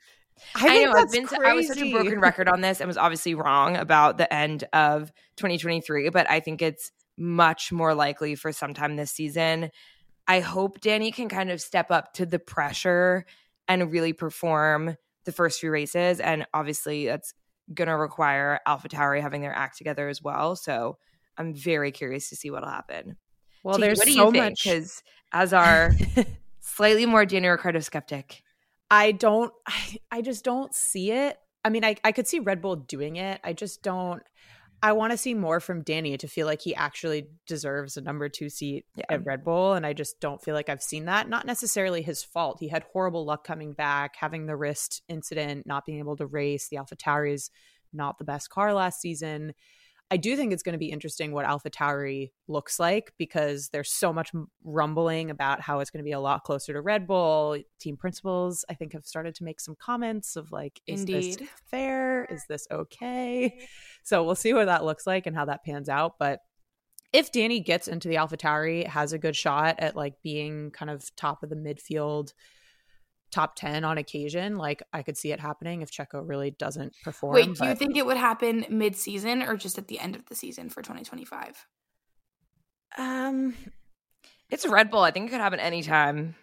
I, 0.56 0.60
I, 0.60 0.70
think 0.70 0.86
know 0.86 0.92
I've 0.92 0.98
that's 0.98 1.12
been 1.16 1.28
to, 1.28 1.40
I 1.48 1.54
was 1.54 1.68
such 1.68 1.82
a 1.82 1.92
broken 1.92 2.20
record 2.20 2.48
on 2.48 2.62
this 2.62 2.80
and 2.80 2.88
was 2.88 2.98
obviously 2.98 3.34
wrong 3.34 3.76
about 3.76 4.18
the 4.20 4.32
end 4.32 4.66
of 4.72 5.12
2023, 5.38 6.10
but 6.10 6.30
I 6.30 6.40
think 6.40 6.62
it's 6.62 6.92
much 7.18 7.72
more 7.72 7.94
likely 7.94 8.36
for 8.36 8.52
sometime 8.52 8.96
this 8.96 9.12
season. 9.12 9.72
I 10.28 10.40
hope 10.42 10.82
Danny 10.82 11.12
can 11.12 11.30
kind 11.30 11.50
of 11.50 11.62
step 11.62 11.90
up 11.90 12.14
to 12.14 12.26
the 12.26 12.40
pressure 12.40 13.26
and 13.68 13.92
really 13.92 14.14
perform 14.14 14.98
the 15.26 15.32
first 15.32 15.60
few 15.60 15.72
races. 15.72 16.20
And 16.20 16.46
obviously, 16.54 17.06
that's 17.06 17.34
going 17.74 17.88
to 17.88 17.98
require 17.98 18.60
AlphaTauri 18.68 19.22
having 19.22 19.42
their 19.42 19.54
act 19.54 19.78
together 19.78 20.08
as 20.08 20.22
well. 20.22 20.56
So 20.56 20.98
I'm 21.38 21.54
very 21.54 21.92
curious 21.92 22.30
to 22.30 22.36
see 22.36 22.50
what'll 22.50 22.70
happen. 22.70 23.18
Well, 23.64 23.76
T, 23.78 23.82
there's 23.82 23.98
what 24.00 24.08
do 24.08 24.14
so 24.14 24.26
you 24.26 24.32
think? 24.32 24.44
much. 24.44 24.64
Because 24.64 25.04
as 25.32 25.54
our 25.54 25.92
slightly 26.60 27.06
more 27.06 27.26
Daniel 27.26 27.52
Ricciardo 27.52 27.80
skeptic, 27.80 28.44
I 28.90 29.12
don't. 29.12 29.52
I, 29.66 29.98
I 30.12 30.22
just 30.22 30.44
don't 30.44 30.74
see 30.74 31.12
it. 31.12 31.38
I 31.64 31.70
mean, 31.70 31.84
I 31.84 31.96
I 32.04 32.12
could 32.12 32.28
see 32.28 32.40
Red 32.40 32.62
Bull 32.62 32.78
doing 32.78 33.18
it. 33.18 33.42
I 33.44 33.54
just 33.54 33.84
don't. 33.84 34.24
I 34.82 34.92
want 34.92 35.12
to 35.12 35.18
see 35.18 35.34
more 35.34 35.60
from 35.60 35.82
Danny 35.82 36.18
to 36.18 36.28
feel 36.28 36.46
like 36.46 36.62
he 36.62 36.76
actually 36.76 37.28
deserves 37.48 37.98
a 37.98 38.02
number 38.02 38.30
two 38.30 38.50
seat 38.50 38.86
Yeah. 38.96 39.06
at 39.10 39.26
Red 39.26 39.44
Bull. 39.44 39.74
And 39.74 39.86
I 39.86 39.94
just 39.94 40.20
don't 40.20 40.42
feel 40.42 40.54
like 40.54 40.70
I've 40.70 40.84
seen 40.84 41.06
that. 41.06 41.28
Not 41.30 41.46
necessarily 41.46 42.02
his 42.04 42.24
fault. 42.24 42.58
He 42.60 42.68
had 42.68 42.86
horrible 42.94 43.26
luck 43.26 43.44
coming 43.44 43.74
back, 43.74 44.16
having 44.18 44.46
the 44.46 44.56
wrist 44.56 45.02
incident, 45.10 45.66
not 45.66 45.86
being 45.86 46.00
able 46.00 46.16
to 46.18 46.28
race. 46.28 46.68
The 46.70 46.78
Alpha 46.78 46.96
is 47.26 47.50
not 47.92 48.18
the 48.20 48.24
best 48.24 48.50
car 48.50 48.74
last 48.74 49.02
season. 49.02 49.54
I 50.10 50.18
do 50.18 50.38
think 50.38 50.54
it's 50.54 50.64
going 50.64 50.74
to 50.74 50.80
be 50.80 50.90
interesting 50.90 51.34
what 51.34 51.46
Alpha 51.46 51.70
Tauri 51.70 52.32
looks 52.48 52.80
like 52.80 53.12
because 53.18 53.70
there's 53.70 53.92
so 53.92 54.14
much 54.14 54.32
rumbling 54.64 55.30
about 55.30 55.60
how 55.60 55.80
it's 55.80 55.90
going 55.90 56.00
to 56.00 56.08
be 56.08 56.14
a 56.14 56.20
lot 56.20 56.44
closer 56.44 56.72
to 56.74 56.82
Red 56.82 57.08
Bull. 57.08 57.58
Team 57.80 57.98
principals, 57.98 58.64
I 58.70 58.74
think, 58.74 58.94
have 58.94 59.06
started 59.06 59.36
to 59.36 59.44
make 59.44 59.60
some 59.60 59.76
comments 59.78 60.38
of 60.38 60.52
like, 60.52 60.82
is 60.88 61.06
this 61.06 61.38
fair? 61.66 62.26
Is 62.26 62.46
this 62.48 62.68
okay? 62.72 63.60
So 64.04 64.24
we'll 64.24 64.36
see 64.36 64.54
what 64.54 64.66
that 64.66 64.86
looks 64.86 65.06
like 65.06 65.28
and 65.28 65.36
how 65.36 65.46
that 65.46 65.66
pans 65.66 65.90
out. 65.90 66.14
But 66.18 66.40
if 67.12 67.32
Danny 67.32 67.60
gets 67.60 67.90
into 67.90 68.08
the 68.08 68.18
Alpha 68.18 68.38
Tauri, 68.38 68.88
has 68.88 69.12
a 69.12 69.18
good 69.18 69.36
shot 69.36 69.76
at 69.80 69.98
like 69.98 70.14
being 70.24 70.72
kind 70.72 70.90
of 70.90 71.14
top 71.18 71.44
of 71.44 71.50
the 71.50 71.56
midfield, 71.56 72.32
top 73.32 73.56
10 73.56 73.84
on 73.84 73.98
occasion, 73.98 74.56
like 74.58 74.82
I 74.94 75.02
could 75.04 75.18
see 75.18 75.32
it 75.32 75.40
happening 75.40 75.82
if 75.82 75.92
Checo 75.92 76.28
really 76.28 76.52
doesn't 76.52 76.94
perform. 77.04 77.36
Wait, 77.36 77.54
do 77.56 77.66
you 77.66 77.76
think 77.76 77.98
it 77.98 78.06
would 78.06 78.18
happen 78.18 78.66
mid 78.70 78.96
season 78.96 79.42
or 79.44 79.58
just 79.58 79.78
at 79.78 79.88
the 79.88 80.00
end 80.00 80.16
of 80.16 80.26
the 80.26 80.36
season 80.36 80.70
for 80.70 80.82
2025? 80.82 81.66
Um, 82.98 83.54
it's 84.50 84.66
Red 84.68 84.90
Bull. 84.90 85.02
I 85.02 85.12
think 85.12 85.28
it 85.28 85.32
could 85.32 85.42
happen 85.42 85.60
anytime. 85.60 86.36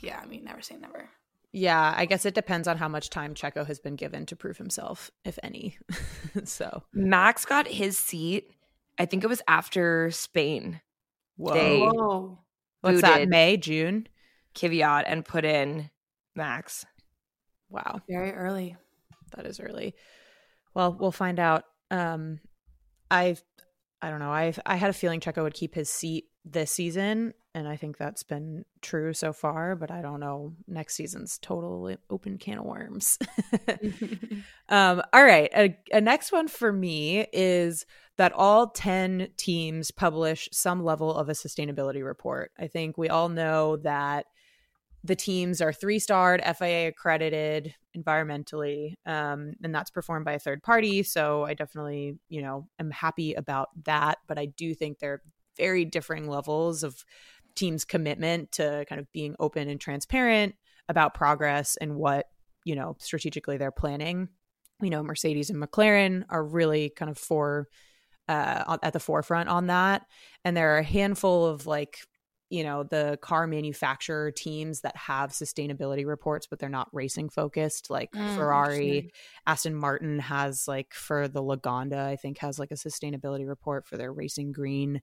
Yeah, 0.00 0.18
I 0.22 0.26
mean, 0.26 0.44
never 0.44 0.62
say 0.62 0.76
never. 0.76 1.08
Yeah, 1.52 1.94
I 1.96 2.06
guess 2.06 2.24
it 2.26 2.34
depends 2.34 2.68
on 2.68 2.76
how 2.76 2.88
much 2.88 3.10
time 3.10 3.34
Checo 3.34 3.66
has 3.66 3.78
been 3.80 3.96
given 3.96 4.26
to 4.26 4.36
prove 4.36 4.56
himself, 4.58 5.10
if 5.24 5.38
any. 5.42 5.78
so, 6.44 6.82
Max 6.92 7.44
got 7.44 7.66
his 7.68 7.98
seat. 7.98 8.50
I 8.98 9.06
think 9.06 9.24
it 9.24 9.28
was 9.28 9.42
after 9.48 10.10
Spain. 10.10 10.80
whoa. 11.36 11.54
They- 11.54 11.80
Whoa. 11.80 12.38
What's 12.80 13.00
that? 13.00 13.28
May, 13.28 13.56
June? 13.56 14.06
Kvyat 14.54 15.04
and 15.06 15.24
put 15.24 15.44
in 15.44 15.90
Max. 16.38 16.86
Wow, 17.68 18.00
Very 18.08 18.32
early. 18.32 18.76
that 19.36 19.44
is 19.44 19.60
early. 19.60 19.94
Well, 20.74 20.96
we'll 20.98 21.12
find 21.12 21.38
out. 21.38 21.64
Um, 21.90 22.40
I, 23.10 23.36
I 24.00 24.08
don't 24.10 24.20
know. 24.20 24.30
I 24.32 24.54
I 24.64 24.76
had 24.76 24.88
a 24.90 24.94
feeling 24.94 25.20
Checo 25.20 25.42
would 25.42 25.52
keep 25.54 25.74
his 25.74 25.90
seat 25.90 26.24
this 26.46 26.70
season, 26.70 27.34
and 27.54 27.68
I 27.68 27.76
think 27.76 27.98
that's 27.98 28.22
been 28.22 28.64
true 28.80 29.12
so 29.12 29.32
far. 29.34 29.76
But 29.76 29.90
I 29.90 30.00
don't 30.00 30.20
know. 30.20 30.54
Next 30.66 30.94
season's 30.94 31.38
total 31.38 31.94
open 32.08 32.38
can 32.38 32.58
of 32.58 32.64
worms. 32.64 33.18
Um, 34.70 35.00
all 35.14 35.24
right. 35.24 35.50
A, 35.56 35.76
a 35.92 36.00
next 36.02 36.30
one 36.30 36.46
for 36.46 36.70
me 36.70 37.26
is 37.32 37.86
that 38.18 38.32
all 38.32 38.68
10 38.68 39.28
teams 39.38 39.90
publish 39.90 40.46
some 40.52 40.84
level 40.84 41.14
of 41.14 41.30
a 41.30 41.32
sustainability 41.32 42.04
report. 42.04 42.50
I 42.58 42.66
think 42.66 42.98
we 42.98 43.08
all 43.08 43.30
know 43.30 43.76
that 43.78 44.26
the 45.04 45.16
teams 45.16 45.60
are 45.60 45.72
three 45.72 45.98
starred, 45.98 46.42
FIA 46.42 46.88
accredited 46.88 47.74
environmentally, 47.96 48.94
um, 49.06 49.52
and 49.62 49.74
that's 49.74 49.90
performed 49.90 50.24
by 50.24 50.32
a 50.32 50.38
third 50.38 50.62
party. 50.62 51.02
So 51.02 51.44
I 51.44 51.54
definitely, 51.54 52.18
you 52.28 52.42
know, 52.42 52.68
am 52.78 52.90
happy 52.90 53.34
about 53.34 53.68
that. 53.84 54.18
But 54.26 54.38
I 54.38 54.46
do 54.46 54.74
think 54.74 54.98
there 54.98 55.14
are 55.14 55.22
very 55.56 55.84
differing 55.84 56.28
levels 56.28 56.82
of 56.82 57.04
teams' 57.54 57.84
commitment 57.84 58.52
to 58.52 58.84
kind 58.88 59.00
of 59.00 59.10
being 59.12 59.34
open 59.38 59.68
and 59.68 59.80
transparent 59.80 60.54
about 60.88 61.14
progress 61.14 61.76
and 61.76 61.96
what, 61.96 62.26
you 62.64 62.74
know, 62.74 62.96
strategically 62.98 63.56
they're 63.56 63.70
planning. 63.70 64.28
You 64.80 64.90
know, 64.90 65.02
Mercedes 65.02 65.50
and 65.50 65.62
McLaren 65.62 66.24
are 66.28 66.44
really 66.44 66.90
kind 66.90 67.10
of 67.10 67.18
for 67.18 67.68
uh, 68.28 68.76
at 68.82 68.92
the 68.92 69.00
forefront 69.00 69.48
on 69.48 69.68
that. 69.68 70.02
And 70.44 70.56
there 70.56 70.74
are 70.74 70.78
a 70.78 70.84
handful 70.84 71.46
of 71.46 71.66
like 71.66 71.98
you 72.50 72.64
know 72.64 72.82
the 72.82 73.18
car 73.20 73.46
manufacturer 73.46 74.30
teams 74.30 74.80
that 74.80 74.96
have 74.96 75.30
sustainability 75.30 76.06
reports 76.06 76.46
but 76.46 76.58
they're 76.58 76.68
not 76.68 76.88
racing 76.92 77.28
focused 77.28 77.90
like 77.90 78.10
mm, 78.12 78.36
ferrari 78.36 79.10
aston 79.46 79.74
martin 79.74 80.18
has 80.18 80.66
like 80.66 80.92
for 80.94 81.28
the 81.28 81.42
lagonda 81.42 82.06
i 82.06 82.16
think 82.16 82.38
has 82.38 82.58
like 82.58 82.70
a 82.70 82.74
sustainability 82.74 83.46
report 83.46 83.86
for 83.86 83.96
their 83.96 84.12
racing 84.12 84.52
green 84.52 85.00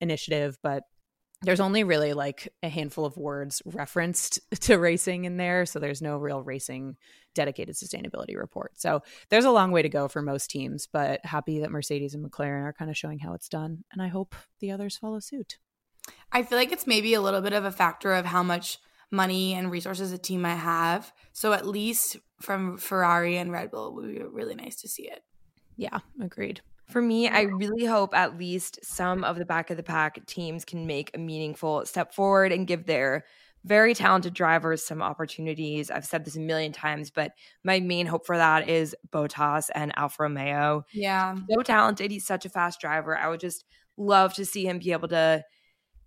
initiative 0.00 0.58
but 0.62 0.84
there's 1.44 1.60
only 1.60 1.82
really 1.82 2.12
like 2.12 2.48
a 2.62 2.68
handful 2.68 3.04
of 3.04 3.16
words 3.16 3.62
referenced 3.66 4.38
to 4.60 4.78
racing 4.78 5.24
in 5.24 5.36
there 5.36 5.66
so 5.66 5.78
there's 5.78 6.02
no 6.02 6.16
real 6.16 6.42
racing 6.42 6.96
dedicated 7.34 7.74
sustainability 7.74 8.36
report. 8.36 8.72
So 8.74 9.02
there's 9.30 9.46
a 9.46 9.50
long 9.50 9.70
way 9.70 9.82
to 9.82 9.88
go 9.88 10.08
for 10.08 10.22
most 10.22 10.50
teams 10.50 10.86
but 10.92 11.24
happy 11.24 11.60
that 11.60 11.70
mercedes 11.70 12.14
and 12.14 12.24
mclaren 12.24 12.62
are 12.62 12.72
kind 12.72 12.90
of 12.90 12.96
showing 12.96 13.18
how 13.18 13.32
it's 13.32 13.48
done 13.48 13.84
and 13.92 14.02
i 14.02 14.08
hope 14.08 14.34
the 14.60 14.70
others 14.70 14.96
follow 14.96 15.20
suit 15.20 15.58
I 16.30 16.42
feel 16.42 16.58
like 16.58 16.72
it's 16.72 16.86
maybe 16.86 17.14
a 17.14 17.20
little 17.20 17.40
bit 17.40 17.52
of 17.52 17.64
a 17.64 17.72
factor 17.72 18.12
of 18.12 18.26
how 18.26 18.42
much 18.42 18.78
money 19.10 19.52
and 19.52 19.70
resources 19.70 20.12
a 20.12 20.18
team 20.18 20.42
might 20.42 20.56
have. 20.56 21.12
So 21.32 21.52
at 21.52 21.66
least 21.66 22.16
from 22.40 22.78
Ferrari 22.78 23.36
and 23.36 23.52
Red 23.52 23.70
Bull, 23.70 23.88
it 23.88 23.94
would 23.94 24.14
be 24.14 24.22
really 24.22 24.54
nice 24.54 24.76
to 24.76 24.88
see 24.88 25.04
it. 25.04 25.22
Yeah, 25.76 26.00
agreed. 26.20 26.62
For 26.88 27.00
me, 27.00 27.28
I 27.28 27.42
really 27.42 27.84
hope 27.84 28.14
at 28.14 28.38
least 28.38 28.78
some 28.82 29.24
of 29.24 29.36
the 29.36 29.44
back 29.44 29.70
of 29.70 29.76
the 29.76 29.82
pack 29.82 30.24
teams 30.26 30.64
can 30.64 30.86
make 30.86 31.10
a 31.14 31.18
meaningful 31.18 31.86
step 31.86 32.14
forward 32.14 32.52
and 32.52 32.66
give 32.66 32.86
their 32.86 33.24
very 33.64 33.94
talented 33.94 34.34
drivers 34.34 34.84
some 34.84 35.00
opportunities. 35.00 35.90
I've 35.90 36.04
said 36.04 36.24
this 36.24 36.36
a 36.36 36.40
million 36.40 36.72
times, 36.72 37.10
but 37.10 37.32
my 37.62 37.80
main 37.80 38.06
hope 38.06 38.26
for 38.26 38.36
that 38.36 38.68
is 38.68 38.96
Bottas 39.10 39.70
and 39.74 39.96
Alfa 39.96 40.24
Romeo. 40.24 40.84
Yeah. 40.92 41.36
So 41.48 41.62
talented. 41.62 42.10
He's 42.10 42.26
such 42.26 42.44
a 42.44 42.50
fast 42.50 42.80
driver. 42.80 43.16
I 43.16 43.28
would 43.28 43.40
just 43.40 43.64
love 43.96 44.34
to 44.34 44.44
see 44.44 44.66
him 44.66 44.78
be 44.78 44.92
able 44.92 45.08
to 45.08 45.44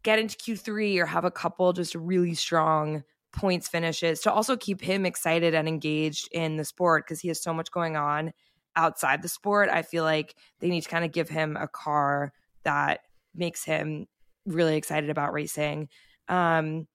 get 0.05 0.19
into 0.19 0.37
Q3 0.37 0.99
or 0.99 1.07
have 1.07 1.25
a 1.25 1.31
couple 1.31 1.73
just 1.73 1.95
really 1.95 2.35
strong 2.35 3.03
points 3.33 3.67
finishes 3.67 4.21
to 4.21 4.31
also 4.31 4.55
keep 4.55 4.79
him 4.79 5.05
excited 5.05 5.53
and 5.53 5.67
engaged 5.67 6.29
in 6.31 6.55
the 6.55 6.63
sport 6.63 7.03
because 7.05 7.19
he 7.19 7.27
has 7.27 7.41
so 7.41 7.53
much 7.53 7.71
going 7.71 7.97
on 7.97 8.31
outside 8.77 9.21
the 9.21 9.27
sport. 9.27 9.67
I 9.67 9.81
feel 9.81 10.03
like 10.03 10.35
they 10.59 10.69
need 10.69 10.81
to 10.81 10.89
kind 10.89 11.03
of 11.03 11.11
give 11.11 11.27
him 11.27 11.57
a 11.57 11.67
car 11.67 12.31
that 12.63 13.01
makes 13.33 13.65
him 13.65 14.05
really 14.45 14.77
excited 14.77 15.09
about 15.09 15.33
racing. 15.33 15.89
Um 16.29 16.87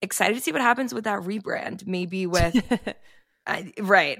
excited 0.00 0.34
to 0.34 0.40
see 0.40 0.52
what 0.52 0.62
happens 0.62 0.92
with 0.92 1.04
that 1.04 1.20
rebrand. 1.20 1.86
Maybe 1.86 2.26
with 2.26 2.56
right. 3.78 4.18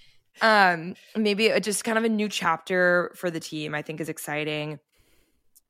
um 0.42 0.94
maybe 1.16 1.50
just 1.60 1.84
kind 1.84 1.96
of 1.96 2.04
a 2.04 2.08
new 2.08 2.28
chapter 2.28 3.12
for 3.16 3.30
the 3.30 3.40
team 3.40 3.74
I 3.74 3.80
think 3.80 3.98
is 3.98 4.10
exciting. 4.10 4.78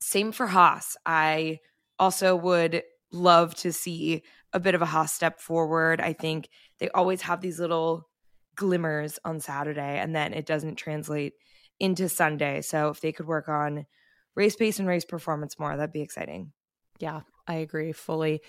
Same 0.01 0.33
for 0.33 0.47
Haas. 0.47 0.97
I 1.05 1.61
also 1.99 2.35
would 2.35 2.83
love 3.13 3.55
to 3.57 3.73
see 3.73 4.23
a 4.53 4.61
bit 4.61 4.75
of 4.75 4.83
a 4.83 4.87
Haas 4.87 5.13
step 5.13 5.41
forward. 5.41 6.01
I 6.01 6.13
think 6.13 6.49
they 6.79 6.89
always 6.91 7.23
have 7.23 7.41
these 7.41 7.61
little 7.61 8.09
glimmers 8.57 9.19
on 9.25 9.41
Saturday 9.41 9.99
and 9.99 10.15
then 10.15 10.33
it 10.33 10.47
doesn't 10.47 10.77
translate 10.77 11.35
into 11.79 12.09
Sunday. 12.09 12.61
So 12.63 12.89
if 12.89 13.01
they 13.01 13.13
could 13.13 13.27
work 13.27 13.49
on 13.49 13.87
race 14.35 14.57
pace 14.57 14.79
and 14.79 14.89
race 14.89 15.05
performance 15.05 15.59
more, 15.59 15.77
that'd 15.77 15.93
be 15.93 16.03
exciting. 16.03 16.53
Yeah, 16.99 17.21
I 17.47 17.55
agree 17.55 17.93
fully. 17.93 18.43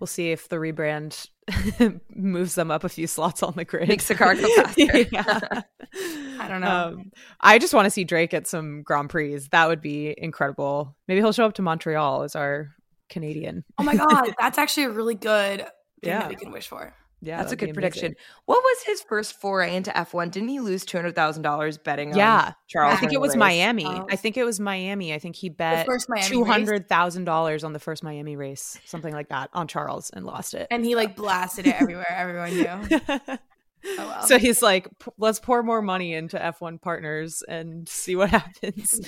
We'll 0.00 0.06
see 0.06 0.30
if 0.30 0.48
the 0.48 0.56
rebrand 0.56 1.28
moves 2.14 2.54
them 2.54 2.70
up 2.70 2.84
a 2.84 2.88
few 2.88 3.06
slots 3.06 3.42
on 3.42 3.54
the 3.56 3.64
grid. 3.64 3.88
Makes 3.88 4.08
the 4.08 4.14
car 4.14 4.34
go 4.34 4.48
faster. 4.62 4.98
yeah. 5.10 5.62
I 6.40 6.48
don't 6.48 6.60
know. 6.60 6.94
Um, 6.94 7.12
I 7.40 7.58
just 7.58 7.74
want 7.74 7.86
to 7.86 7.90
see 7.90 8.04
Drake 8.04 8.32
at 8.32 8.46
some 8.46 8.82
Grand 8.82 9.10
Prix. 9.10 9.36
That 9.50 9.68
would 9.68 9.80
be 9.80 10.14
incredible. 10.16 10.94
Maybe 11.08 11.20
he'll 11.20 11.32
show 11.32 11.46
up 11.46 11.54
to 11.54 11.62
Montreal 11.62 12.22
as 12.22 12.36
our 12.36 12.74
Canadian. 13.08 13.64
Oh 13.78 13.82
my 13.82 13.96
god, 13.96 14.34
that's 14.38 14.58
actually 14.58 14.84
a 14.84 14.90
really 14.90 15.14
good 15.14 15.60
thing 15.60 16.10
yeah. 16.10 16.20
that 16.20 16.28
we 16.28 16.36
can 16.36 16.52
wish 16.52 16.68
for. 16.68 16.94
Yeah, 17.20 17.38
that's 17.38 17.52
a 17.52 17.56
good 17.56 17.74
prediction. 17.74 18.14
What 18.44 18.62
was 18.62 18.82
his 18.84 19.02
first 19.02 19.40
foray 19.40 19.74
into 19.74 19.90
F1? 19.90 20.30
Didn't 20.30 20.48
he 20.48 20.60
lose 20.60 20.84
two 20.84 20.98
hundred 20.98 21.16
thousand 21.16 21.42
dollars 21.42 21.76
betting? 21.76 22.14
Yeah, 22.14 22.52
Charles. 22.68 22.94
I 22.94 22.96
think 22.96 23.12
it 23.12 23.20
was 23.20 23.30
race? 23.30 23.38
Miami. 23.38 23.86
Oh. 23.86 24.06
I 24.08 24.16
think 24.16 24.36
it 24.36 24.44
was 24.44 24.60
Miami. 24.60 25.12
I 25.12 25.18
think 25.18 25.34
he 25.34 25.48
bet 25.48 25.88
two 26.22 26.44
hundred 26.44 26.88
thousand 26.88 27.24
dollars 27.24 27.64
on 27.64 27.72
the 27.72 27.80
first 27.80 28.04
Miami 28.04 28.36
race, 28.36 28.78
something 28.84 29.12
like 29.12 29.30
that, 29.30 29.50
on 29.52 29.66
Charles, 29.66 30.10
and 30.10 30.24
lost 30.24 30.54
it. 30.54 30.68
And 30.70 30.84
he 30.84 30.94
like 30.94 31.16
blasted 31.16 31.66
it 31.66 31.80
everywhere. 31.80 32.10
Everyone 32.10 32.50
knew. 32.54 33.38
Oh, 33.84 33.94
well. 33.96 34.22
So 34.26 34.38
he's 34.38 34.62
like, 34.62 34.88
let's 35.18 35.38
pour 35.38 35.62
more 35.62 35.82
money 35.82 36.14
into 36.14 36.36
F1 36.36 36.80
partners 36.80 37.42
and 37.48 37.88
see 37.88 38.16
what 38.16 38.30
happens. 38.30 39.00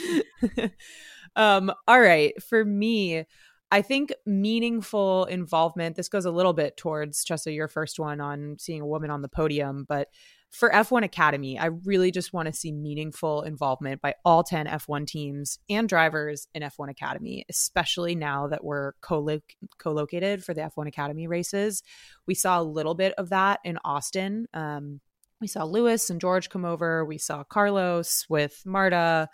um, 1.36 1.72
all 1.88 2.00
right. 2.00 2.40
For 2.42 2.64
me, 2.64 3.24
I 3.72 3.82
think 3.82 4.12
meaningful 4.26 5.26
involvement, 5.26 5.96
this 5.96 6.08
goes 6.08 6.24
a 6.24 6.30
little 6.30 6.52
bit 6.52 6.76
towards 6.76 7.24
Chessa, 7.24 7.54
your 7.54 7.68
first 7.68 8.00
one 8.00 8.20
on 8.20 8.56
seeing 8.58 8.80
a 8.80 8.86
woman 8.86 9.10
on 9.10 9.22
the 9.22 9.28
podium, 9.28 9.84
but 9.88 10.08
for 10.50 10.68
F1 10.70 11.04
Academy, 11.04 11.58
I 11.58 11.66
really 11.66 12.10
just 12.10 12.32
want 12.32 12.46
to 12.46 12.52
see 12.52 12.72
meaningful 12.72 13.42
involvement 13.42 14.00
by 14.00 14.16
all 14.24 14.42
10 14.42 14.66
F1 14.66 15.06
teams 15.06 15.60
and 15.68 15.88
drivers 15.88 16.48
in 16.54 16.62
F1 16.62 16.90
Academy, 16.90 17.44
especially 17.48 18.16
now 18.16 18.48
that 18.48 18.64
we're 18.64 18.92
co 19.00 19.20
located 19.84 20.44
for 20.44 20.52
the 20.52 20.62
F1 20.62 20.88
Academy 20.88 21.28
races. 21.28 21.84
We 22.26 22.34
saw 22.34 22.60
a 22.60 22.64
little 22.64 22.94
bit 22.94 23.14
of 23.16 23.28
that 23.28 23.60
in 23.64 23.78
Austin. 23.84 24.48
Um, 24.52 25.00
we 25.40 25.46
saw 25.46 25.62
Lewis 25.62 26.10
and 26.10 26.20
George 26.20 26.50
come 26.50 26.64
over. 26.64 27.04
We 27.04 27.16
saw 27.16 27.44
Carlos 27.44 28.26
with 28.28 28.60
Marta, 28.66 29.28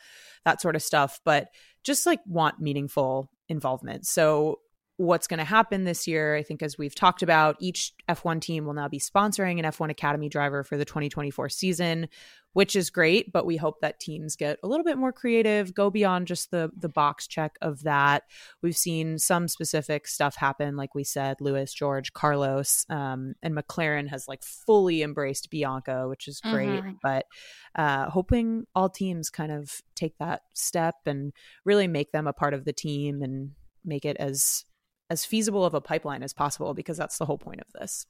that 0.45 0.61
sort 0.61 0.77
of 0.77 0.83
stuff, 0.83 1.21
but 1.25 1.49
just 1.83 2.05
like 2.05 2.21
want 2.27 2.61
meaningful 2.61 3.31
involvement. 3.49 4.07
So, 4.07 4.61
what's 4.99 5.27
going 5.27 5.39
to 5.39 5.45
happen 5.45 5.85
this 5.85 6.07
year, 6.07 6.37
I 6.37 6.43
think, 6.43 6.63
as 6.63 6.79
we've 6.79 6.95
talked 6.95 7.23
about, 7.23 7.57
each 7.61 7.93
F1 8.09 8.41
team 8.41 8.65
will 8.65 8.73
now 8.73 8.89
be 8.89 8.99
sponsoring 8.99 9.59
an 9.59 9.65
F1 9.67 9.91
Academy 9.91 10.29
driver 10.29 10.65
for 10.65 10.79
the 10.79 10.87
2024 10.87 11.51
season, 11.51 12.09
which 12.57 12.75
is 12.75 12.89
great. 12.89 13.31
But 13.35 13.45
we 13.45 13.59
hope 13.59 13.83
that 13.83 14.01
teams 14.01 14.35
get 14.35 14.59
a 14.63 14.67
little 14.67 14.83
bit 14.83 14.97
more 14.97 15.13
creative, 15.13 15.75
go 15.75 15.91
beyond 15.91 16.27
just 16.27 16.51
the 16.51 16.71
the 16.75 16.89
box 16.89 17.27
check 17.27 17.59
of 17.61 17.83
that. 17.83 18.23
We've 18.63 18.75
seen 18.75 19.19
some 19.19 19.47
specific 19.47 20.09
stuff 20.09 20.37
happen, 20.37 20.75
like 20.75 20.95
we 20.95 21.05
said, 21.05 21.37
Lewis, 21.43 21.75
George, 21.75 22.15
Carlos, 22.15 22.87
um, 22.89 23.35
and 23.43 23.55
McLaren 23.55 24.09
has 24.09 24.27
like 24.27 24.43
fully 24.43 25.03
embraced 25.03 25.51
Bianca, 25.51 26.09
which 26.09 26.27
is 26.27 26.41
great. 26.41 26.81
Mm-hmm. 26.81 26.93
But 27.03 27.27
uh, 27.75 28.09
hoping 28.09 28.65
all 28.75 28.89
teams 28.89 29.29
kind 29.29 29.53
of 29.53 29.83
take 29.95 30.17
that 30.17 30.41
step 30.55 30.95
and 31.05 31.35
really 31.67 31.89
make 31.89 32.13
them 32.13 32.27
a 32.27 32.33
part 32.33 32.55
of 32.55 32.65
the 32.65 32.73
team 32.73 33.21
and 33.21 33.51
make 33.85 34.07
it 34.07 34.17
as 34.17 34.65
as 35.11 35.27
feasible 35.27 35.67
of 35.67 35.75
a 35.75 35.83
pipeline 35.83 36.23
as 36.23 36.33
possible 36.33 36.73
because 36.73 36.97
that's 36.97 37.19
the 37.19 37.27
whole 37.27 37.37
point 37.37 37.61
of 37.61 37.71
this. 37.79 38.07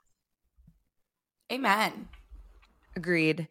Amen. 1.50 2.06
Agreed. 2.94 3.48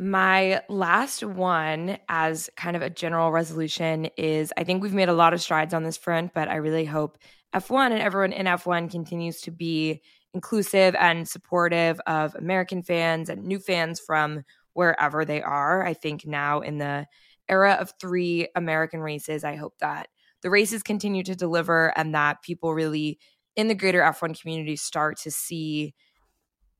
My 0.00 0.62
last 0.68 1.24
one, 1.24 1.98
as 2.08 2.48
kind 2.56 2.76
of 2.76 2.82
a 2.82 2.90
general 2.90 3.32
resolution, 3.32 4.08
is 4.16 4.52
I 4.56 4.62
think 4.62 4.80
we've 4.80 4.94
made 4.94 5.08
a 5.08 5.14
lot 5.14 5.34
of 5.34 5.40
strides 5.40 5.74
on 5.74 5.82
this 5.82 5.96
front, 5.96 6.32
but 6.34 6.48
I 6.48 6.56
really 6.56 6.84
hope 6.84 7.18
F1 7.52 7.90
and 7.90 8.00
everyone 8.00 8.32
in 8.32 8.46
F1 8.46 8.90
continues 8.90 9.40
to 9.40 9.50
be 9.50 10.00
inclusive 10.34 10.94
and 10.94 11.28
supportive 11.28 12.00
of 12.06 12.36
American 12.36 12.82
fans 12.82 13.28
and 13.28 13.42
new 13.42 13.58
fans 13.58 13.98
from 13.98 14.42
wherever 14.74 15.24
they 15.24 15.42
are. 15.42 15.84
I 15.84 15.94
think 15.94 16.24
now 16.24 16.60
in 16.60 16.78
the 16.78 17.06
era 17.48 17.72
of 17.80 17.92
three 18.00 18.46
American 18.54 19.00
races, 19.00 19.42
I 19.42 19.56
hope 19.56 19.78
that 19.80 20.08
the 20.42 20.50
races 20.50 20.84
continue 20.84 21.24
to 21.24 21.34
deliver 21.34 21.92
and 21.98 22.14
that 22.14 22.42
people 22.42 22.72
really 22.72 23.18
in 23.56 23.66
the 23.66 23.74
greater 23.74 24.02
F1 24.02 24.40
community 24.40 24.76
start 24.76 25.18
to 25.22 25.30
see 25.32 25.94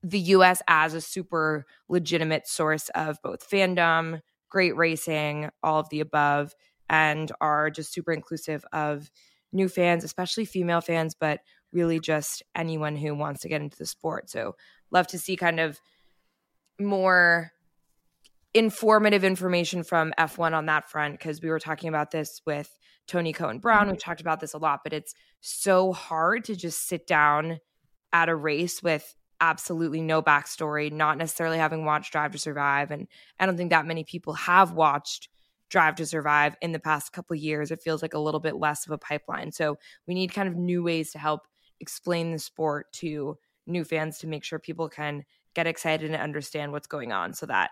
the 0.03 0.19
US 0.19 0.61
as 0.67 0.93
a 0.93 1.01
super 1.01 1.65
legitimate 1.87 2.47
source 2.47 2.89
of 2.89 3.21
both 3.21 3.49
fandom, 3.49 4.21
great 4.49 4.75
racing, 4.75 5.49
all 5.61 5.79
of 5.79 5.89
the 5.89 5.99
above, 5.99 6.53
and 6.89 7.31
are 7.41 7.69
just 7.69 7.93
super 7.93 8.11
inclusive 8.11 8.65
of 8.73 9.11
new 9.51 9.67
fans, 9.67 10.03
especially 10.03 10.45
female 10.45 10.81
fans, 10.81 11.15
but 11.19 11.41
really 11.71 11.99
just 11.99 12.43
anyone 12.55 12.95
who 12.95 13.13
wants 13.13 13.41
to 13.41 13.49
get 13.49 13.61
into 13.61 13.77
the 13.77 13.85
sport. 13.85 14.29
So, 14.29 14.55
love 14.91 15.07
to 15.07 15.19
see 15.19 15.35
kind 15.35 15.59
of 15.59 15.79
more 16.79 17.51
informative 18.53 19.23
information 19.23 19.83
from 19.83 20.13
F1 20.17 20.53
on 20.53 20.65
that 20.65 20.89
front 20.89 21.13
because 21.13 21.41
we 21.41 21.49
were 21.49 21.59
talking 21.59 21.89
about 21.89 22.11
this 22.11 22.41
with 22.45 22.75
Tony 23.07 23.33
Cohen 23.33 23.59
Brown. 23.59 23.89
We've 23.89 23.99
talked 23.99 24.21
about 24.21 24.39
this 24.39 24.53
a 24.53 24.57
lot, 24.57 24.81
but 24.83 24.93
it's 24.93 25.13
so 25.41 25.91
hard 25.93 26.45
to 26.45 26.55
just 26.55 26.87
sit 26.87 27.05
down 27.05 27.59
at 28.11 28.29
a 28.29 28.35
race 28.35 28.81
with 28.81 29.15
absolutely 29.41 30.01
no 30.01 30.21
backstory, 30.21 30.91
not 30.91 31.17
necessarily 31.17 31.57
having 31.57 31.85
watched 31.85 32.11
Drive 32.11 32.31
to 32.31 32.37
Survive. 32.37 32.91
And 32.91 33.07
I 33.39 33.45
don't 33.45 33.57
think 33.57 33.69
that 33.71 33.85
many 33.85 34.03
people 34.03 34.33
have 34.33 34.73
watched 34.73 35.29
Drive 35.69 35.95
to 35.95 36.05
Survive 36.05 36.55
in 36.61 36.71
the 36.71 36.79
past 36.79 37.13
couple 37.13 37.35
years. 37.35 37.71
It 37.71 37.81
feels 37.81 38.01
like 38.01 38.13
a 38.13 38.19
little 38.19 38.39
bit 38.39 38.55
less 38.55 38.85
of 38.85 38.91
a 38.91 38.97
pipeline. 38.97 39.51
So 39.51 39.77
we 40.07 40.13
need 40.13 40.33
kind 40.33 40.47
of 40.47 40.55
new 40.55 40.83
ways 40.83 41.11
to 41.11 41.19
help 41.19 41.47
explain 41.79 42.31
the 42.31 42.39
sport 42.39 42.91
to 42.93 43.37
new 43.67 43.83
fans 43.83 44.17
to 44.19 44.27
make 44.27 44.43
sure 44.43 44.59
people 44.59 44.89
can 44.89 45.23
get 45.53 45.67
excited 45.67 46.11
and 46.11 46.21
understand 46.21 46.71
what's 46.71 46.87
going 46.87 47.11
on 47.11 47.33
so 47.33 47.45
that 47.45 47.71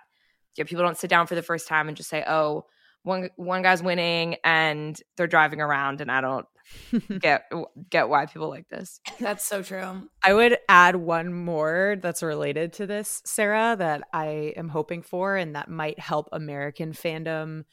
yeah, 0.56 0.64
people 0.64 0.84
don't 0.84 0.98
sit 0.98 1.10
down 1.10 1.28
for 1.28 1.36
the 1.36 1.44
first 1.44 1.68
time 1.68 1.88
and 1.88 1.96
just 1.96 2.10
say, 2.10 2.24
"Oh, 2.28 2.66
one 3.08 3.30
one 3.36 3.62
guy's 3.62 3.82
winning 3.82 4.36
and 4.44 5.00
they're 5.16 5.28
driving 5.28 5.62
around," 5.62 6.02
and 6.02 6.12
I 6.12 6.22
don't 6.22 6.46
get 7.20 7.52
get 7.90 8.10
why 8.10 8.26
people 8.26 8.50
like 8.50 8.68
this. 8.70 9.00
That's 9.20 9.46
so 9.46 9.64
true. 9.64 10.10
I 10.24 10.34
would 10.34 10.58
add 10.70 10.96
one 10.96 11.34
more 11.34 11.96
that's 12.02 12.22
related 12.22 12.74
to 12.74 12.88
this, 12.88 13.22
Sarah, 13.26 13.76
that 13.78 14.04
I 14.14 14.54
am 14.58 14.70
hoping 14.70 15.02
for 15.02 15.36
and 15.36 15.56
that 15.56 15.70
might 15.70 16.00
help 16.00 16.30
American 16.32 16.94
fandom 16.94 17.64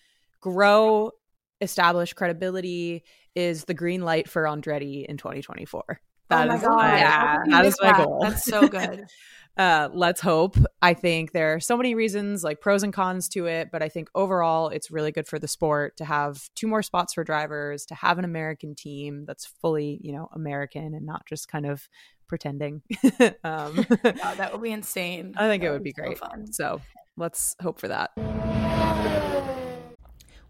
grow, 0.41 1.11
establish 1.61 2.13
credibility 2.13 3.05
is 3.35 3.65
the 3.65 3.75
green 3.75 4.03
light 4.03 4.29
for 4.29 4.45
Andretti 4.45 5.05
in 5.05 5.17
2024. 5.17 6.01
That 6.37 6.45
oh 6.45 6.49
my 6.49 6.55
is 6.57 6.63
God. 6.63 6.77
my, 6.77 6.99
Yeah, 6.99 7.37
that 7.51 7.65
is 7.65 7.77
my 7.81 7.93
that. 7.93 8.05
goal. 8.07 8.19
That's 8.23 8.45
so 8.45 8.69
good. 8.69 9.07
uh, 9.57 9.89
let's 9.93 10.21
hope. 10.21 10.57
I 10.83 10.95
think 10.95 11.33
there 11.33 11.55
are 11.55 11.61
so 11.61 11.77
many 11.77 11.95
reasons, 11.95 12.43
like 12.45 12.61
pros 12.61 12.83
and 12.83 12.93
cons 12.93 13.29
to 13.31 13.47
it, 13.47 13.69
but 13.73 13.83
I 13.83 13.89
think 13.89 14.09
overall 14.15 14.69
it's 14.69 14.91
really 14.91 15.13
good 15.13 15.27
for 15.27 15.39
the 15.39 15.49
sport 15.49 15.97
to 15.99 16.05
have 16.05 16.49
two 16.55 16.67
more 16.67 16.83
spots 16.83 17.15
for 17.15 17.25
drivers, 17.25 17.85
to 17.87 17.95
have 17.95 18.19
an 18.19 18.25
American 18.25 18.75
team 18.75 19.25
that's 19.27 19.47
fully, 19.47 20.01
you 20.03 20.13
know, 20.13 20.29
American 20.33 20.95
and 20.95 21.07
not 21.07 21.25
just 21.27 21.49
kind 21.49 21.67
of 21.67 21.89
pretending. 22.27 22.83
um, 23.45 23.87
Wow, 24.05 24.35
that 24.37 24.51
would 24.53 24.63
be 24.63 24.73
insane. 24.73 25.35
I 25.37 25.47
think 25.49 25.63
That 25.63 25.69
it 25.69 25.73
would 25.73 25.85
be 25.85 25.93
so 25.97 26.03
great. 26.03 26.19
fun. 26.19 26.53
So 26.53 26.81
let's 27.17 27.55
hope 27.63 27.79
for 27.79 27.89
that. 27.89 28.11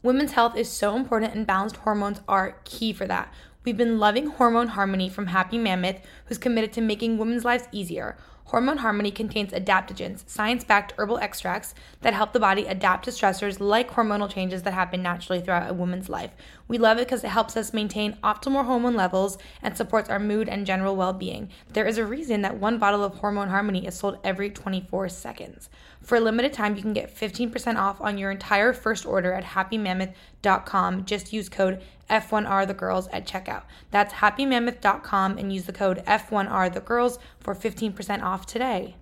Women's 0.02 0.32
health 0.32 0.54
is 0.56 0.68
so 0.68 0.96
important, 0.96 1.34
and 1.34 1.46
balanced 1.46 1.76
hormones 1.76 2.20
are 2.28 2.58
key 2.64 2.92
for 2.92 3.06
that. 3.06 3.32
We've 3.64 3.74
been 3.74 3.98
loving 3.98 4.26
Hormone 4.26 4.68
Harmony 4.68 5.08
from 5.08 5.28
Happy 5.28 5.56
Mammoth, 5.56 6.02
who's 6.26 6.36
committed 6.36 6.70
to 6.74 6.82
making 6.82 7.16
women's 7.16 7.46
lives 7.46 7.66
easier. 7.72 8.18
Hormone 8.48 8.76
Harmony 8.76 9.10
contains 9.10 9.52
adaptogens, 9.52 10.28
science 10.28 10.64
backed 10.64 10.92
herbal 10.98 11.16
extracts 11.18 11.74
that 12.02 12.12
help 12.12 12.34
the 12.34 12.40
body 12.40 12.66
adapt 12.66 13.06
to 13.06 13.10
stressors 13.10 13.60
like 13.60 13.90
hormonal 13.90 14.30
changes 14.30 14.62
that 14.62 14.74
happen 14.74 15.02
naturally 15.02 15.40
throughout 15.40 15.70
a 15.70 15.74
woman's 15.74 16.10
life. 16.10 16.30
We 16.68 16.76
love 16.76 16.98
it 16.98 17.06
because 17.06 17.24
it 17.24 17.28
helps 17.28 17.56
us 17.56 17.72
maintain 17.72 18.18
optimal 18.22 18.66
hormone 18.66 18.96
levels 18.96 19.38
and 19.62 19.74
supports 19.74 20.10
our 20.10 20.18
mood 20.18 20.48
and 20.50 20.66
general 20.66 20.94
well 20.94 21.14
being. 21.14 21.48
There 21.72 21.86
is 21.86 21.96
a 21.96 22.04
reason 22.04 22.42
that 22.42 22.58
one 22.58 22.78
bottle 22.78 23.02
of 23.02 23.14
Hormone 23.14 23.48
Harmony 23.48 23.86
is 23.86 23.94
sold 23.94 24.18
every 24.22 24.50
24 24.50 25.08
seconds. 25.08 25.70
For 26.02 26.16
a 26.16 26.20
limited 26.20 26.52
time, 26.52 26.76
you 26.76 26.82
can 26.82 26.92
get 26.92 27.16
15% 27.16 27.76
off 27.76 27.98
on 28.02 28.18
your 28.18 28.30
entire 28.30 28.74
first 28.74 29.06
order 29.06 29.32
at 29.32 29.44
happymammoth.com. 29.44 31.06
Just 31.06 31.32
use 31.32 31.48
code 31.48 31.82
F1R 32.10 32.66
the 32.66 32.74
girls 32.74 33.08
at 33.08 33.26
checkout. 33.26 33.62
That's 33.90 34.14
happymammoth.com 34.14 35.38
and 35.38 35.52
use 35.52 35.64
the 35.64 35.72
code 35.72 36.02
F1R 36.06 36.72
the 36.72 36.80
girls 36.80 37.18
for 37.40 37.54
15% 37.54 38.22
off 38.22 38.46
today. 38.46 38.96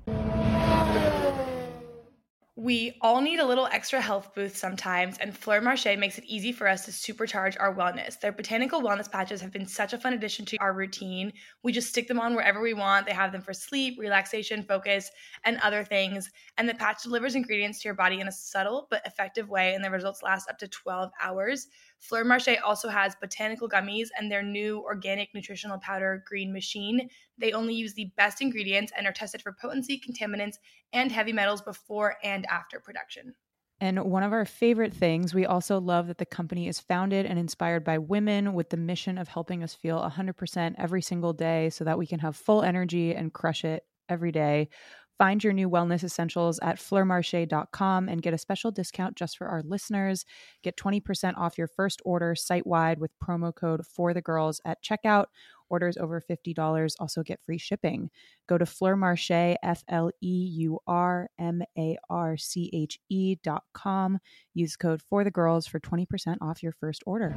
We 2.62 2.96
all 3.00 3.20
need 3.20 3.40
a 3.40 3.44
little 3.44 3.66
extra 3.72 4.00
health 4.00 4.36
boost 4.36 4.54
sometimes, 4.54 5.18
and 5.18 5.36
Fleur 5.36 5.60
Marché 5.60 5.98
makes 5.98 6.18
it 6.18 6.24
easy 6.28 6.52
for 6.52 6.68
us 6.68 6.84
to 6.84 6.92
supercharge 6.92 7.56
our 7.58 7.74
wellness. 7.74 8.20
Their 8.20 8.30
botanical 8.30 8.80
wellness 8.80 9.10
patches 9.10 9.40
have 9.40 9.50
been 9.50 9.66
such 9.66 9.94
a 9.94 9.98
fun 9.98 10.12
addition 10.12 10.44
to 10.44 10.58
our 10.58 10.72
routine. 10.72 11.32
We 11.64 11.72
just 11.72 11.88
stick 11.88 12.06
them 12.06 12.20
on 12.20 12.36
wherever 12.36 12.60
we 12.60 12.72
want. 12.72 13.04
They 13.04 13.14
have 13.14 13.32
them 13.32 13.42
for 13.42 13.52
sleep, 13.52 13.98
relaxation, 13.98 14.62
focus, 14.62 15.10
and 15.44 15.58
other 15.60 15.82
things. 15.82 16.30
And 16.56 16.68
the 16.68 16.74
patch 16.74 17.02
delivers 17.02 17.34
ingredients 17.34 17.80
to 17.80 17.88
your 17.88 17.94
body 17.94 18.20
in 18.20 18.28
a 18.28 18.32
subtle 18.32 18.86
but 18.90 19.04
effective 19.06 19.48
way, 19.48 19.74
and 19.74 19.82
the 19.82 19.90
results 19.90 20.22
last 20.22 20.48
up 20.48 20.58
to 20.58 20.68
12 20.68 21.10
hours. 21.20 21.66
Fleur 22.02 22.24
Marché 22.24 22.58
also 22.64 22.88
has 22.88 23.14
botanical 23.14 23.68
gummies 23.68 24.08
and 24.18 24.30
their 24.30 24.42
new 24.42 24.80
organic 24.80 25.32
nutritional 25.34 25.78
powder, 25.78 26.24
Green 26.26 26.52
Machine. 26.52 27.08
They 27.38 27.52
only 27.52 27.74
use 27.74 27.94
the 27.94 28.10
best 28.16 28.42
ingredients 28.42 28.92
and 28.96 29.06
are 29.06 29.12
tested 29.12 29.40
for 29.40 29.52
potency, 29.52 30.00
contaminants, 30.00 30.56
and 30.92 31.12
heavy 31.12 31.32
metals 31.32 31.62
before 31.62 32.16
and 32.24 32.44
after 32.46 32.80
production. 32.80 33.34
And 33.80 34.04
one 34.04 34.24
of 34.24 34.32
our 34.32 34.44
favorite 34.44 34.92
things, 34.92 35.32
we 35.32 35.46
also 35.46 35.80
love 35.80 36.08
that 36.08 36.18
the 36.18 36.26
company 36.26 36.66
is 36.66 36.80
founded 36.80 37.24
and 37.24 37.38
inspired 37.38 37.84
by 37.84 37.98
women 37.98 38.52
with 38.52 38.70
the 38.70 38.76
mission 38.76 39.16
of 39.16 39.28
helping 39.28 39.62
us 39.62 39.74
feel 39.74 40.00
100% 40.00 40.74
every 40.78 41.02
single 41.02 41.32
day 41.32 41.70
so 41.70 41.84
that 41.84 41.98
we 41.98 42.06
can 42.08 42.18
have 42.18 42.34
full 42.34 42.62
energy 42.62 43.14
and 43.14 43.32
crush 43.32 43.64
it 43.64 43.84
every 44.08 44.32
day. 44.32 44.68
Find 45.18 45.42
your 45.42 45.52
new 45.52 45.68
wellness 45.70 46.02
essentials 46.02 46.58
at 46.62 46.78
fleurmarche.com 46.78 48.08
and 48.08 48.22
get 48.22 48.34
a 48.34 48.38
special 48.38 48.70
discount 48.70 49.16
just 49.16 49.38
for 49.38 49.46
our 49.46 49.62
listeners. 49.62 50.24
Get 50.62 50.76
20% 50.76 51.36
off 51.36 51.58
your 51.58 51.68
first 51.68 52.02
order 52.04 52.34
site 52.34 52.66
wide 52.66 52.98
with 52.98 53.12
promo 53.22 53.54
code 53.54 53.86
for 53.86 54.14
the 54.14 54.22
girls 54.22 54.60
at 54.64 54.82
checkout. 54.82 55.26
Orders 55.68 55.96
over 55.96 56.20
$50 56.20 56.94
also 56.98 57.22
get 57.22 57.40
free 57.42 57.56
shipping. 57.56 58.10
Go 58.46 58.58
to 58.58 58.66
fleurmarche, 58.66 59.56
F 59.62 59.82
L 59.88 60.10
E 60.20 60.50
U 60.58 60.78
R 60.86 61.30
M 61.38 61.62
A 61.78 61.96
R 62.10 62.36
C 62.36 62.68
H 62.74 62.98
E 63.08 63.36
dot 63.42 63.62
com. 63.72 64.18
Use 64.52 64.76
code 64.76 65.00
for 65.00 65.24
the 65.24 65.30
girls 65.30 65.66
for 65.66 65.80
20% 65.80 66.36
off 66.42 66.62
your 66.62 66.72
first 66.72 67.02
order. 67.06 67.34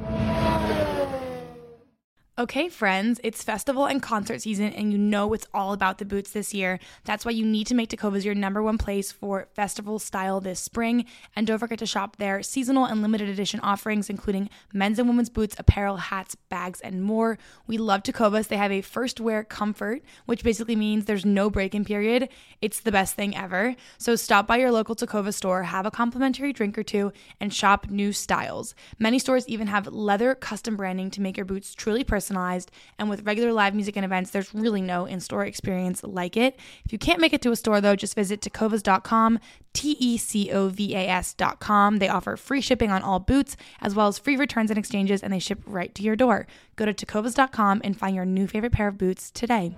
Okay, 2.38 2.68
friends, 2.68 3.18
it's 3.24 3.42
festival 3.42 3.86
and 3.86 4.02
concert 4.02 4.42
season, 4.42 4.70
and 4.74 4.92
you 4.92 4.98
know 4.98 5.32
it's 5.32 5.46
all 5.54 5.72
about 5.72 5.96
the 5.96 6.04
boots 6.04 6.32
this 6.32 6.52
year. 6.52 6.78
That's 7.04 7.24
why 7.24 7.30
you 7.30 7.46
need 7.46 7.66
to 7.68 7.74
make 7.74 7.88
Tecovas 7.88 8.26
your 8.26 8.34
number 8.34 8.62
one 8.62 8.76
place 8.76 9.10
for 9.10 9.48
festival 9.54 9.98
style 9.98 10.42
this 10.42 10.60
spring. 10.60 11.06
And 11.34 11.46
don't 11.46 11.58
forget 11.58 11.78
to 11.78 11.86
shop 11.86 12.16
their 12.16 12.42
seasonal 12.42 12.84
and 12.84 13.00
limited 13.00 13.30
edition 13.30 13.60
offerings, 13.60 14.10
including 14.10 14.50
men's 14.74 14.98
and 14.98 15.08
women's 15.08 15.30
boots, 15.30 15.56
apparel, 15.58 15.96
hats, 15.96 16.34
bags, 16.34 16.82
and 16.82 17.02
more. 17.02 17.38
We 17.66 17.78
love 17.78 18.02
Tecovas. 18.02 18.48
They 18.48 18.58
have 18.58 18.70
a 18.70 18.82
first 18.82 19.18
wear 19.18 19.42
comfort, 19.42 20.02
which 20.26 20.44
basically 20.44 20.76
means 20.76 21.06
there's 21.06 21.24
no 21.24 21.48
break 21.48 21.74
in 21.74 21.86
period. 21.86 22.28
It's 22.60 22.80
the 22.80 22.92
best 22.92 23.14
thing 23.14 23.34
ever. 23.34 23.74
So 23.96 24.14
stop 24.14 24.46
by 24.46 24.58
your 24.58 24.72
local 24.72 24.94
Tecova 24.94 25.32
store, 25.32 25.62
have 25.62 25.86
a 25.86 25.90
complimentary 25.90 26.52
drink 26.52 26.76
or 26.76 26.82
two, 26.82 27.14
and 27.40 27.50
shop 27.50 27.88
new 27.88 28.12
styles. 28.12 28.74
Many 28.98 29.18
stores 29.18 29.48
even 29.48 29.68
have 29.68 29.86
leather 29.86 30.34
custom 30.34 30.76
branding 30.76 31.10
to 31.12 31.22
make 31.22 31.38
your 31.38 31.46
boots 31.46 31.74
truly 31.74 32.04
personal 32.04 32.25
personalized. 32.26 32.70
And 32.98 33.08
with 33.08 33.24
regular 33.24 33.52
live 33.52 33.74
music 33.74 33.96
and 33.96 34.04
events, 34.04 34.30
there's 34.30 34.54
really 34.54 34.82
no 34.82 35.06
in 35.06 35.20
store 35.20 35.44
experience 35.44 36.02
like 36.02 36.36
it. 36.36 36.58
If 36.84 36.92
you 36.92 36.98
can't 36.98 37.20
make 37.20 37.32
it 37.32 37.42
to 37.42 37.52
a 37.52 37.56
store, 37.56 37.80
though, 37.80 37.96
just 37.96 38.14
visit 38.14 38.40
tecovas.com, 38.40 39.38
T 39.72 39.96
E 40.00 40.16
C 40.16 40.50
O 40.50 40.68
V 40.68 40.94
A 40.94 41.08
S.com. 41.08 41.98
They 41.98 42.08
offer 42.08 42.36
free 42.36 42.60
shipping 42.60 42.90
on 42.90 43.02
all 43.02 43.20
boots, 43.20 43.56
as 43.80 43.94
well 43.94 44.08
as 44.08 44.18
free 44.18 44.36
returns 44.36 44.70
and 44.70 44.78
exchanges, 44.78 45.22
and 45.22 45.32
they 45.32 45.38
ship 45.38 45.60
right 45.66 45.94
to 45.94 46.02
your 46.02 46.16
door. 46.16 46.46
Go 46.76 46.84
to 46.86 46.94
tecovas.com 46.94 47.82
and 47.84 47.96
find 47.96 48.16
your 48.16 48.24
new 48.24 48.46
favorite 48.46 48.72
pair 48.72 48.88
of 48.88 48.98
boots 48.98 49.30
today. 49.30 49.76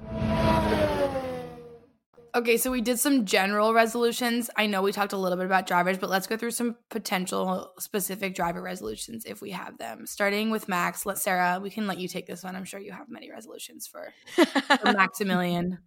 Okay, 2.34 2.56
so 2.56 2.70
we 2.70 2.80
did 2.80 2.98
some 2.98 3.24
general 3.24 3.72
resolutions. 3.72 4.50
I 4.56 4.66
know 4.66 4.82
we 4.82 4.92
talked 4.92 5.12
a 5.12 5.16
little 5.16 5.36
bit 5.36 5.46
about 5.46 5.66
drivers, 5.66 5.98
but 5.98 6.10
let's 6.10 6.26
go 6.26 6.36
through 6.36 6.50
some 6.50 6.76
potential 6.90 7.72
specific 7.78 8.34
driver 8.34 8.60
resolutions 8.60 9.24
if 9.24 9.40
we 9.40 9.50
have 9.50 9.78
them. 9.78 10.06
Starting 10.06 10.50
with 10.50 10.68
Max, 10.68 11.06
let 11.06 11.18
Sarah, 11.18 11.58
we 11.62 11.70
can 11.70 11.86
let 11.86 11.98
you 11.98 12.08
take 12.08 12.26
this 12.26 12.44
one. 12.44 12.54
I'm 12.54 12.64
sure 12.64 12.80
you 12.80 12.92
have 12.92 13.08
many 13.08 13.30
resolutions 13.30 13.86
for, 13.86 14.12
for 14.34 14.46
Maximilian. 14.92 15.78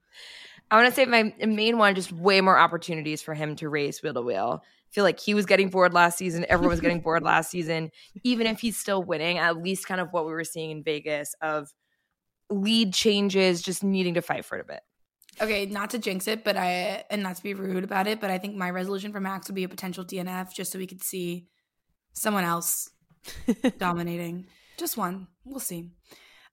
I 0.70 0.78
want 0.78 0.90
to 0.90 0.96
say 0.96 1.06
my 1.06 1.34
main 1.46 1.78
one, 1.78 1.96
just 1.96 2.12
way 2.12 2.42
more 2.42 2.58
opportunities 2.58 3.22
for 3.22 3.34
him 3.34 3.56
to 3.58 3.70
race 3.70 4.02
wheel 4.02 4.14
to 4.14 4.22
wheel. 4.22 4.64
I 4.64 4.94
feel 4.94 5.04
like 5.04 5.20
he 5.20 5.34
was 5.34 5.46
getting 5.46 5.70
bored 5.70 5.94
last 5.94 6.18
season. 6.18 6.46
Everyone 6.50 6.72
was 6.72 6.82
getting 6.82 7.02
bored 7.02 7.24
last 7.24 7.52
season. 7.52 7.92
Even 8.24 8.48
if 8.48 8.62
he's 8.62 8.78
still 8.78 9.04
winning, 9.04 9.38
at 9.38 9.58
least 9.58 9.86
kind 9.86 10.02
of 10.02 10.12
what 10.12 10.26
we 10.26 10.32
were 10.32 10.44
seeing 10.44 10.72
in 10.72 10.84
Vegas 10.84 11.36
of 11.42 11.74
lead 12.50 12.94
changes, 12.94 13.62
just 13.62 13.84
needing 13.84 14.16
to 14.16 14.22
fight 14.22 14.46
for 14.46 14.58
it 14.58 14.62
a 14.62 14.66
bit. 14.66 14.82
Okay, 15.40 15.66
not 15.66 15.92
to 15.92 16.00
jinx 16.00 16.28
it, 16.28 16.44
but 16.44 16.58
I 16.58 17.04
and 17.10 17.24
not 17.24 17.38
to 17.38 17.44
be 17.44 17.54
rude 17.54 17.84
about 17.84 18.08
it, 18.08 18.20
but 18.20 18.30
I 18.30 18.38
think 18.38 18.56
my 18.56 18.70
resolution 18.70 19.12
for 19.12 19.20
Max 19.20 19.48
would 19.48 19.56
be 19.56 19.64
a 19.64 19.70
potential 19.70 20.04
DNF 20.04 20.54
just 20.54 20.72
so 20.72 20.80
we 20.80 20.88
could 20.88 21.04
see 21.04 21.48
someone 22.14 22.44
else 22.44 22.90
dominating. 23.78 24.48
Just 24.78 24.98
one. 24.98 25.28
We'll 25.46 25.60
see. 25.60 25.92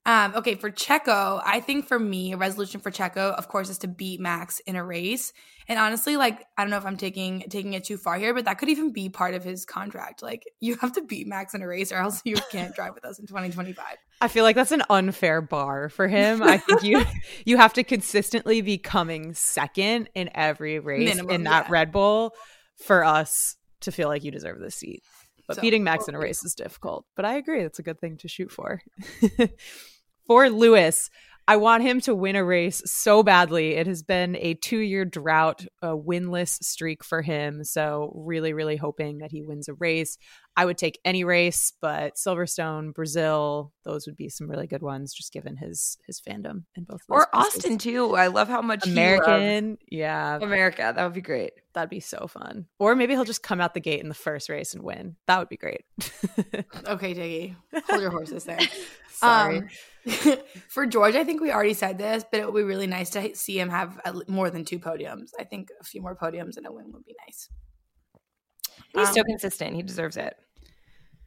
Um, 0.05 0.33
okay, 0.35 0.55
for 0.55 0.71
Checo, 0.71 1.41
I 1.45 1.59
think 1.59 1.85
for 1.85 1.99
me, 1.99 2.31
a 2.31 2.37
resolution 2.37 2.79
for 2.79 2.89
Checo, 2.89 3.33
of 3.35 3.47
course, 3.47 3.69
is 3.69 3.79
to 3.79 3.87
beat 3.87 4.19
Max 4.19 4.59
in 4.61 4.75
a 4.75 4.83
race. 4.83 5.33
And 5.67 5.77
honestly, 5.77 6.17
like 6.17 6.45
I 6.57 6.63
don't 6.63 6.71
know 6.71 6.77
if 6.77 6.85
I'm 6.85 6.97
taking 6.97 7.41
taking 7.49 7.73
it 7.73 7.83
too 7.83 7.97
far 7.97 8.17
here, 8.17 8.33
but 8.33 8.45
that 8.45 8.57
could 8.57 8.69
even 8.69 8.91
be 8.91 9.09
part 9.09 9.33
of 9.33 9.43
his 9.43 9.65
contract. 9.65 10.23
Like 10.23 10.43
you 10.59 10.77
have 10.77 10.93
to 10.93 11.01
beat 11.01 11.27
Max 11.27 11.53
in 11.53 11.61
a 11.61 11.67
race, 11.67 11.91
or 11.91 11.97
else 11.97 12.21
you 12.23 12.37
can't 12.51 12.73
drive 12.73 12.95
with 12.95 13.05
us 13.05 13.19
in 13.19 13.27
2025. 13.27 13.85
I 14.21 14.27
feel 14.27 14.43
like 14.43 14.55
that's 14.55 14.71
an 14.71 14.83
unfair 14.89 15.41
bar 15.41 15.89
for 15.89 16.07
him. 16.07 16.41
I 16.41 16.57
think 16.57 16.83
you 16.83 17.03
you 17.45 17.57
have 17.57 17.73
to 17.73 17.83
consistently 17.83 18.61
be 18.61 18.77
coming 18.77 19.33
second 19.33 20.09
in 20.15 20.29
every 20.33 20.79
race 20.79 21.07
Minimum, 21.07 21.35
in 21.35 21.43
that 21.43 21.65
yeah. 21.65 21.71
Red 21.71 21.91
Bull 21.91 22.33
for 22.77 23.03
us 23.03 23.57
to 23.81 23.91
feel 23.91 24.07
like 24.07 24.23
you 24.23 24.31
deserve 24.31 24.59
the 24.59 24.71
seat. 24.71 25.03
But 25.49 25.55
So, 25.55 25.61
beating 25.61 25.83
Max 25.83 26.07
in 26.07 26.13
a 26.13 26.19
race 26.19 26.45
is 26.45 26.53
difficult. 26.53 27.05
But 27.15 27.25
I 27.25 27.33
agree, 27.37 27.63
it's 27.63 27.79
a 27.79 27.83
good 27.83 27.99
thing 27.99 28.17
to 28.17 28.27
shoot 28.27 28.51
for. 28.51 28.83
for 30.27 30.47
Lewis, 30.47 31.09
I 31.47 31.55
want 31.55 31.81
him 31.81 32.01
to 32.01 32.13
win 32.13 32.35
a 32.35 32.43
race 32.43 32.83
so 32.85 33.23
badly. 33.23 33.71
It 33.71 33.87
has 33.87 34.03
been 34.03 34.35
a 34.35 34.53
two 34.53 34.77
year 34.77 35.05
drought, 35.05 35.65
a 35.81 35.97
winless 35.97 36.63
streak 36.63 37.03
for 37.03 37.23
him. 37.23 37.63
So, 37.63 38.13
really, 38.15 38.53
really 38.53 38.75
hoping 38.75 39.17
that 39.17 39.31
he 39.31 39.41
wins 39.41 39.67
a 39.67 39.73
race. 39.73 40.19
I 40.55 40.65
would 40.65 40.77
take 40.77 40.99
any 41.03 41.23
race, 41.23 41.73
but 41.81 42.13
Silverstone, 42.13 42.93
Brazil, 42.93 43.73
those 43.83 44.05
would 44.05 44.17
be 44.17 44.29
some 44.29 44.47
really 44.47 44.67
good 44.67 44.83
ones, 44.83 45.15
just 45.15 45.33
given 45.33 45.57
his 45.57 45.97
his 46.05 46.21
fandom 46.21 46.65
in 46.75 46.83
both. 46.83 47.01
Or 47.09 47.25
places. 47.25 47.55
Austin 47.55 47.79
too. 47.79 48.15
I 48.15 48.27
love 48.27 48.49
how 48.49 48.61
much 48.61 48.85
American, 48.85 49.79
yeah, 49.89 50.37
America. 50.39 50.93
That 50.95 51.03
would 51.03 51.13
be 51.13 51.21
great. 51.21 51.53
That'd 51.79 51.89
be 51.89 52.01
so 52.01 52.27
fun. 52.27 52.65
Or 52.77 52.93
maybe 52.93 53.13
he'll 53.13 53.23
just 53.23 53.41
come 53.41 53.61
out 53.61 53.73
the 53.73 53.79
gate 53.79 54.01
in 54.01 54.09
the 54.09 54.13
first 54.13 54.49
race 54.49 54.73
and 54.73 54.83
win. 54.83 55.15
That 55.27 55.39
would 55.39 55.47
be 55.47 55.55
great. 55.55 55.85
Okay, 56.87 57.13
Tiggy, 57.13 57.55
hold 57.87 58.01
your 58.01 58.11
horses 58.11 58.43
there. 58.43 58.59
Sorry. 59.13 59.59
Um, 59.59 59.69
for 60.67 60.85
George, 60.85 61.15
I 61.15 61.23
think 61.23 61.39
we 61.39 61.51
already 61.51 61.73
said 61.73 61.97
this, 61.97 62.25
but 62.29 62.41
it 62.41 62.45
would 62.45 62.59
be 62.59 62.63
really 62.63 62.87
nice 62.87 63.09
to 63.11 63.33
see 63.33 63.57
him 63.57 63.69
have 63.69 63.97
at 64.03 64.27
more 64.27 64.49
than 64.49 64.65
two 64.65 64.77
podiums. 64.79 65.29
I 65.39 65.45
think 65.45 65.69
a 65.79 65.83
few 65.85 66.01
more 66.01 66.15
podiums 66.17 66.57
and 66.57 66.65
a 66.67 66.71
win 66.71 66.91
would 66.91 67.05
be 67.05 67.15
nice. 67.25 67.47
He's 68.93 69.13
so 69.13 69.21
Um, 69.21 69.25
consistent. 69.27 69.75
He 69.75 69.83
deserves 69.83 70.17
it. 70.17 70.35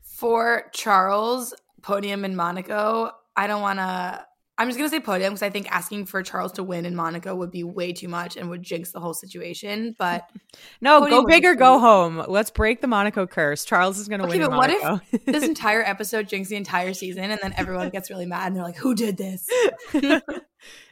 For 0.02 0.64
Charles, 0.74 1.54
podium 1.80 2.24
in 2.26 2.36
Monaco, 2.36 3.10
I 3.36 3.46
don't 3.46 3.62
want 3.62 3.78
to. 3.78 4.26
I'm 4.58 4.68
just 4.68 4.78
going 4.78 4.88
to 4.88 4.94
say 4.94 5.00
podium 5.00 5.32
because 5.32 5.42
I 5.42 5.48
think 5.50 5.66
asking 5.74 6.06
for 6.06 6.22
Charles 6.22 6.52
to 6.52 6.62
win 6.62 6.84
in 6.84 6.94
Monaco 6.94 7.34
would 7.34 7.50
be 7.50 7.64
way 7.64 7.92
too 7.92 8.06
much 8.06 8.36
and 8.36 8.50
would 8.50 8.62
jinx 8.62 8.92
the 8.92 9.00
whole 9.00 9.14
situation. 9.14 9.96
But 9.98 10.28
no, 10.80 11.00
go 11.08 11.24
big 11.24 11.44
or 11.46 11.54
go 11.54 11.78
home. 11.78 12.22
Let's 12.28 12.50
break 12.50 12.80
the 12.82 12.86
Monaco 12.86 13.26
curse. 13.26 13.64
Charles 13.64 13.98
is 13.98 14.08
going 14.08 14.20
to 14.20 14.26
Okay, 14.26 14.38
win 14.38 14.42
in 14.42 14.50
but 14.50 14.56
what 14.58 14.70
if 15.10 15.24
this 15.26 15.42
entire 15.48 15.82
episode 15.82 16.28
jinx 16.28 16.48
the 16.50 16.56
entire 16.56 16.92
season 16.92 17.30
and 17.30 17.40
then 17.42 17.54
everyone 17.56 17.88
gets 17.88 18.10
really 18.10 18.26
mad 18.26 18.48
and 18.48 18.56
they're 18.56 18.62
like, 18.62 18.76
who 18.76 18.94
did 18.94 19.16
this? 19.16 19.48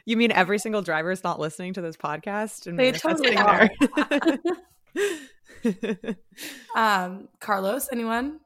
you 0.05 0.17
mean 0.17 0.31
every 0.31 0.57
single 0.57 0.81
driver 0.81 1.11
is 1.11 1.23
not 1.23 1.39
listening 1.39 1.73
to 1.73 1.81
this 1.81 1.95
podcast 1.95 2.65
and 2.67 2.79
They 2.79 2.91
totally 2.91 3.37
are. 3.37 3.69
Um, 6.75 7.27
Carlos, 7.39 7.87
anyone? 7.91 8.39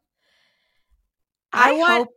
I, 1.53 1.69
I 1.69 1.71
want- 1.73 1.93
hope 1.93 2.14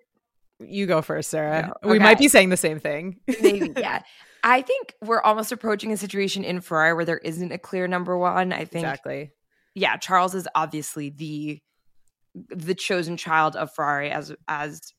you 0.61 0.87
go 0.87 1.03
first, 1.03 1.31
Sarah. 1.31 1.73
No, 1.83 1.91
We 1.91 1.99
might 1.99 2.19
be 2.19 2.29
saying 2.29 2.49
the 2.49 2.57
same 2.57 2.81
thing. 2.81 3.21
maybe, 3.43 3.73
yeah. 3.77 4.03
I 4.43 4.63
think 4.63 4.95
we're 5.03 5.21
almost 5.21 5.53
approaching 5.53 5.93
a 5.93 5.97
situation 5.97 6.45
in 6.45 6.61
Ferrari 6.61 6.95
where 6.95 7.05
there 7.05 7.19
isn't 7.19 7.53
a 7.53 7.59
clear 7.59 7.89
number 7.89 8.17
one. 8.17 8.53
I 8.53 8.65
think 8.65 8.85
Exactly. 8.85 9.33
yeah, 9.75 9.97
Charles 9.97 10.35
is 10.35 10.49
obviously 10.55 11.11
the 11.11 11.61
the 12.51 12.75
chosen 12.75 13.17
child 13.17 13.57
of 13.57 13.73
Ferrari 13.75 14.11
as 14.11 14.33
as 14.47 14.93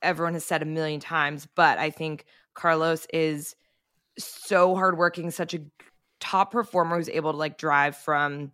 everyone 0.00 0.34
has 0.34 0.44
said 0.44 0.62
a 0.62 0.66
million 0.66 1.00
times, 1.00 1.48
but 1.54 1.78
I 1.78 1.90
think 1.90 2.24
Carlos 2.54 3.06
is 3.12 3.56
so 4.16 4.74
hardworking, 4.76 5.30
such 5.30 5.54
a 5.54 5.60
top 6.20 6.52
performer 6.52 6.96
who's 6.96 7.08
able 7.08 7.32
to 7.32 7.38
like 7.38 7.58
drive 7.58 7.96
from 7.96 8.52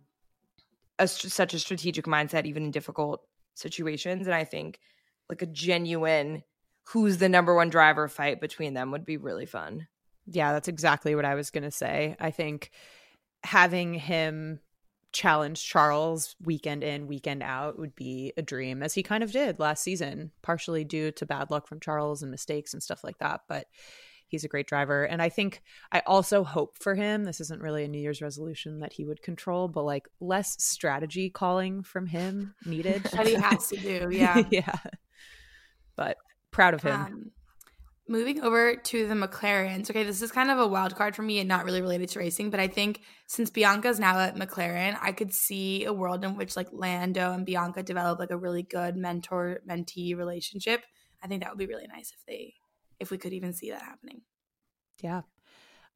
a, 0.99 1.07
such 1.07 1.53
a 1.53 1.59
strategic 1.59 2.05
mindset 2.05 2.45
even 2.45 2.63
in 2.63 2.71
difficult 2.71 3.21
situations 3.55 4.27
and 4.27 4.35
I 4.35 4.43
think 4.43 4.79
like 5.29 5.41
a 5.41 5.47
genuine 5.47 6.43
who's 6.89 7.17
the 7.17 7.29
number 7.29 7.55
one 7.55 7.69
driver 7.69 8.07
fight 8.07 8.39
between 8.39 8.73
them 8.73 8.91
would 8.91 9.05
be 9.05 9.17
really 9.17 9.45
fun. 9.45 9.87
Yeah, 10.27 10.53
that's 10.53 10.67
exactly 10.67 11.15
what 11.15 11.25
I 11.25 11.35
was 11.35 11.51
going 11.51 11.63
to 11.63 11.71
say. 11.71 12.15
I 12.19 12.31
think 12.31 12.71
having 13.43 13.93
him 13.93 14.59
challenge 15.11 15.63
Charles 15.63 16.35
weekend 16.43 16.83
in, 16.83 17.07
weekend 17.07 17.41
out 17.41 17.79
would 17.79 17.95
be 17.95 18.33
a 18.37 18.41
dream, 18.41 18.83
as 18.83 18.93
he 18.93 19.03
kind 19.03 19.23
of 19.23 19.31
did 19.31 19.59
last 19.59 19.83
season, 19.83 20.31
partially 20.41 20.83
due 20.83 21.11
to 21.13 21.25
bad 21.25 21.51
luck 21.51 21.67
from 21.67 21.79
Charles 21.79 22.21
and 22.21 22.31
mistakes 22.31 22.73
and 22.73 22.83
stuff 22.83 23.03
like 23.03 23.17
that. 23.19 23.41
But 23.47 23.67
he's 24.27 24.43
a 24.43 24.49
great 24.49 24.67
driver. 24.67 25.03
And 25.03 25.21
I 25.21 25.29
think 25.29 25.61
I 25.91 26.01
also 26.05 26.43
hope 26.43 26.77
for 26.77 26.95
him, 26.95 27.23
this 27.23 27.39
isn't 27.39 27.61
really 27.61 27.85
a 27.85 27.87
New 27.87 27.99
Year's 27.99 28.21
resolution 28.21 28.79
that 28.79 28.93
he 28.93 29.05
would 29.05 29.21
control, 29.21 29.67
but 29.67 29.83
like 29.83 30.07
less 30.19 30.55
strategy 30.63 31.29
calling 31.29 31.83
from 31.83 32.07
him 32.07 32.55
needed. 32.65 33.03
That 33.15 33.27
he 33.27 33.35
has 33.35 33.69
to 33.69 33.77
do, 33.77 34.09
yeah. 34.11 34.43
yeah. 34.51 34.75
Proud 36.55 36.73
of 36.73 36.83
him. 36.83 36.93
Um, 36.93 37.31
moving 38.07 38.41
over 38.41 38.77
to 38.77 39.07
the 39.07 39.13
McLarens. 39.13 39.89
Okay, 39.89 40.03
this 40.03 40.21
is 40.21 40.31
kind 40.31 40.49
of 40.49 40.57
a 40.57 40.65
wild 40.65 40.95
card 40.95 41.17
for 41.17 41.21
me 41.21 41.39
and 41.39 41.49
not 41.49 41.65
really 41.65 41.81
related 41.81 42.07
to 42.09 42.19
racing, 42.19 42.49
but 42.49 42.61
I 42.61 42.69
think 42.69 43.01
since 43.27 43.49
Bianca's 43.49 43.99
now 43.99 44.17
at 44.19 44.37
McLaren, 44.37 44.97
I 45.01 45.11
could 45.11 45.33
see 45.33 45.83
a 45.83 45.91
world 45.91 46.23
in 46.23 46.37
which 46.37 46.55
like 46.55 46.69
Lando 46.71 47.33
and 47.33 47.45
Bianca 47.45 47.83
develop 47.83 48.19
like 48.19 48.31
a 48.31 48.37
really 48.37 48.63
good 48.63 48.95
mentor 48.95 49.59
mentee 49.69 50.15
relationship. 50.15 50.81
I 51.21 51.27
think 51.27 51.43
that 51.43 51.51
would 51.51 51.59
be 51.59 51.65
really 51.65 51.87
nice 51.87 52.13
if 52.13 52.25
they 52.25 52.53
if 53.01 53.11
we 53.11 53.17
could 53.17 53.33
even 53.33 53.51
see 53.51 53.71
that 53.71 53.81
happening. 53.81 54.21
Yeah. 55.01 55.23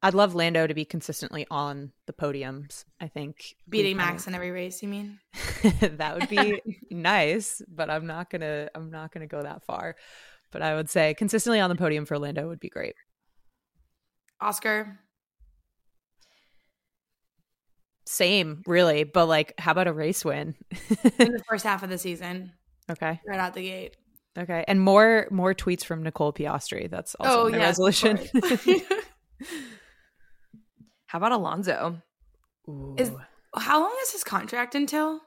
I'd 0.02 0.14
love 0.14 0.34
Lando 0.34 0.66
to 0.66 0.74
be 0.74 0.84
consistently 0.84 1.46
on 1.50 1.92
the 2.06 2.12
podiums. 2.12 2.84
I 3.00 3.08
think 3.08 3.54
Beating 3.66 3.96
Max 3.96 4.26
in 4.26 4.34
every 4.34 4.50
race, 4.50 4.82
you 4.82 4.88
mean? 4.88 5.18
that 5.80 6.18
would 6.18 6.28
be 6.28 6.60
nice, 6.90 7.62
but 7.66 7.88
I'm 7.88 8.06
not 8.06 8.28
going 8.28 8.40
to 8.42 8.70
I'm 8.74 8.90
not 8.90 9.12
going 9.12 9.26
to 9.26 9.34
go 9.34 9.42
that 9.42 9.64
far. 9.64 9.96
But 10.52 10.62
I 10.62 10.74
would 10.74 10.90
say 10.90 11.14
consistently 11.14 11.60
on 11.60 11.70
the 11.70 11.76
podium 11.76 12.04
for 12.04 12.18
Lando 12.18 12.48
would 12.48 12.60
be 12.60 12.68
great. 12.68 12.94
Oscar. 14.40 14.98
Same, 18.06 18.62
really, 18.66 19.04
but 19.04 19.26
like 19.26 19.54
how 19.58 19.70
about 19.72 19.86
a 19.86 19.92
race 19.92 20.24
win? 20.24 20.56
in 21.18 21.32
the 21.32 21.42
first 21.48 21.64
half 21.64 21.82
of 21.84 21.90
the 21.90 21.98
season, 21.98 22.52
okay. 22.90 23.20
right 23.26 23.38
out 23.38 23.54
the 23.54 23.62
gate. 23.62 23.96
Okay. 24.36 24.64
And 24.66 24.80
more 24.80 25.28
more 25.30 25.54
tweets 25.54 25.84
from 25.84 26.02
Nicole 26.02 26.32
Piastri. 26.32 26.90
That's 26.90 27.14
also 27.16 27.46
oh, 27.46 27.50
my 27.50 27.58
yes, 27.58 27.78
resolution. 27.78 28.18
How 31.06 31.18
about 31.18 31.32
Alonso? 31.32 32.00
Is- 32.96 33.12
How 33.56 33.80
long 33.80 33.94
is 34.02 34.12
his 34.12 34.24
contract 34.24 34.74
until? 34.74 35.20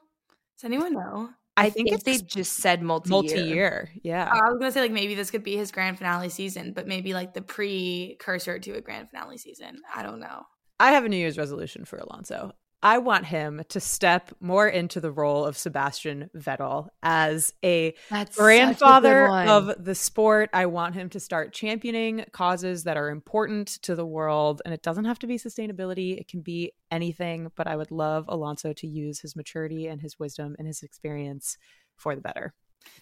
Does 0.56 0.64
anyone 0.64 0.94
know? 0.94 1.30
I, 1.56 1.66
I 1.66 1.70
think, 1.70 1.88
think, 1.88 1.94
it's 1.94 2.04
they 2.04 2.18
just 2.18 2.54
said 2.54 2.82
multi 2.82 3.10
multi-year. 3.10 3.90
Yeah. 4.02 4.28
I 4.28 4.50
was 4.50 4.58
gonna 4.58 4.72
say 4.72 4.80
like 4.80 4.90
maybe 4.90 5.14
this 5.14 5.30
could 5.30 5.44
be 5.44 5.56
his 5.56 5.70
grand 5.70 5.98
finale 5.98 6.28
season, 6.28 6.72
but 6.72 6.88
maybe 6.88 7.14
like 7.14 7.32
the 7.32 7.42
precursor 7.42 8.58
to 8.58 8.72
a 8.72 8.80
grand 8.80 9.10
finale 9.10 9.38
season. 9.38 9.78
I 9.94 10.02
don't 10.02 10.20
know. 10.20 10.46
I 10.80 10.90
have 10.92 11.04
a 11.04 11.08
New 11.08 11.16
Year's 11.16 11.38
resolution 11.38 11.84
for 11.84 11.98
Alonso. 11.98 12.52
I 12.84 12.98
want 12.98 13.24
him 13.24 13.62
to 13.70 13.80
step 13.80 14.30
more 14.40 14.68
into 14.68 15.00
the 15.00 15.10
role 15.10 15.46
of 15.46 15.56
Sebastian 15.56 16.28
Vettel 16.36 16.88
as 17.02 17.54
a 17.64 17.94
That's 18.10 18.36
grandfather 18.36 19.26
of 19.26 19.82
the 19.82 19.94
sport. 19.94 20.50
I 20.52 20.66
want 20.66 20.94
him 20.94 21.08
to 21.08 21.18
start 21.18 21.54
championing 21.54 22.26
causes 22.32 22.84
that 22.84 22.98
are 22.98 23.08
important 23.08 23.68
to 23.84 23.94
the 23.94 24.04
world. 24.04 24.60
And 24.66 24.74
it 24.74 24.82
doesn't 24.82 25.06
have 25.06 25.18
to 25.20 25.26
be 25.26 25.38
sustainability, 25.38 26.18
it 26.18 26.28
can 26.28 26.42
be 26.42 26.72
anything. 26.90 27.50
But 27.56 27.66
I 27.66 27.76
would 27.76 27.90
love 27.90 28.26
Alonso 28.28 28.74
to 28.74 28.86
use 28.86 29.18
his 29.20 29.34
maturity 29.34 29.86
and 29.86 30.02
his 30.02 30.18
wisdom 30.18 30.54
and 30.58 30.66
his 30.66 30.82
experience 30.82 31.56
for 31.96 32.14
the 32.14 32.20
better. 32.20 32.52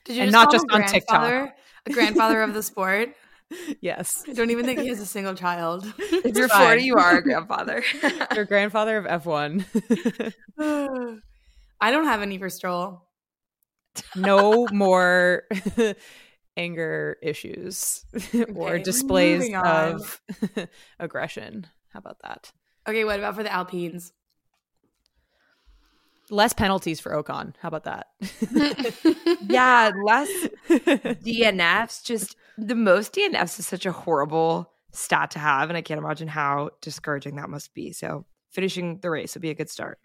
Did 0.04 0.14
you 0.14 0.22
And 0.22 0.30
just 0.30 0.32
not 0.32 0.44
call 0.44 0.52
just 0.52 0.64
him 0.64 0.70
on 0.70 0.86
TikTok. 0.88 1.20
grandfather? 1.20 1.54
A 1.86 1.90
grandfather 1.90 2.42
of 2.42 2.54
the 2.54 2.62
sport. 2.62 3.16
Yes. 3.80 4.24
I 4.28 4.32
don't 4.32 4.50
even 4.50 4.64
think 4.64 4.80
he 4.80 4.88
has 4.88 5.00
a 5.00 5.06
single 5.06 5.34
child. 5.34 5.92
If 5.98 6.36
you're 6.36 6.48
fine. 6.48 6.66
40, 6.78 6.82
you 6.84 6.96
are 6.96 7.18
a 7.18 7.22
grandfather. 7.22 7.82
Your 8.34 8.44
grandfather 8.44 8.96
of 8.96 9.22
F1. 9.22 9.64
I 11.80 11.90
don't 11.90 12.04
have 12.04 12.22
any 12.22 12.38
for 12.38 12.48
Stroll. 12.48 13.02
no 14.14 14.66
more 14.72 15.44
anger 16.56 17.16
issues 17.22 18.04
or 18.54 18.78
displays 18.78 19.52
of 19.54 20.20
aggression. 20.98 21.66
How 21.92 21.98
about 21.98 22.18
that? 22.22 22.52
Okay, 22.88 23.04
what 23.04 23.18
about 23.18 23.34
for 23.34 23.42
the 23.42 23.52
Alpines? 23.52 24.12
Less 26.30 26.52
penalties 26.52 27.00
for 27.00 27.12
Ocon. 27.12 27.54
How 27.60 27.68
about 27.68 27.84
that? 27.84 28.06
yeah, 29.48 29.90
less 30.04 30.28
DNFs. 30.68 32.04
Just 32.04 32.36
the 32.56 32.74
most 32.74 33.14
DNFs 33.14 33.58
is 33.58 33.66
such 33.66 33.86
a 33.86 33.92
horrible 33.92 34.72
stat 34.92 35.32
to 35.32 35.38
have. 35.38 35.68
And 35.68 35.76
I 35.76 35.82
can't 35.82 35.98
imagine 35.98 36.28
how 36.28 36.70
discouraging 36.80 37.36
that 37.36 37.50
must 37.50 37.74
be. 37.74 37.92
So 37.92 38.24
finishing 38.50 38.98
the 39.00 39.10
race 39.10 39.34
would 39.34 39.42
be 39.42 39.50
a 39.50 39.54
good 39.54 39.70
start. 39.70 39.98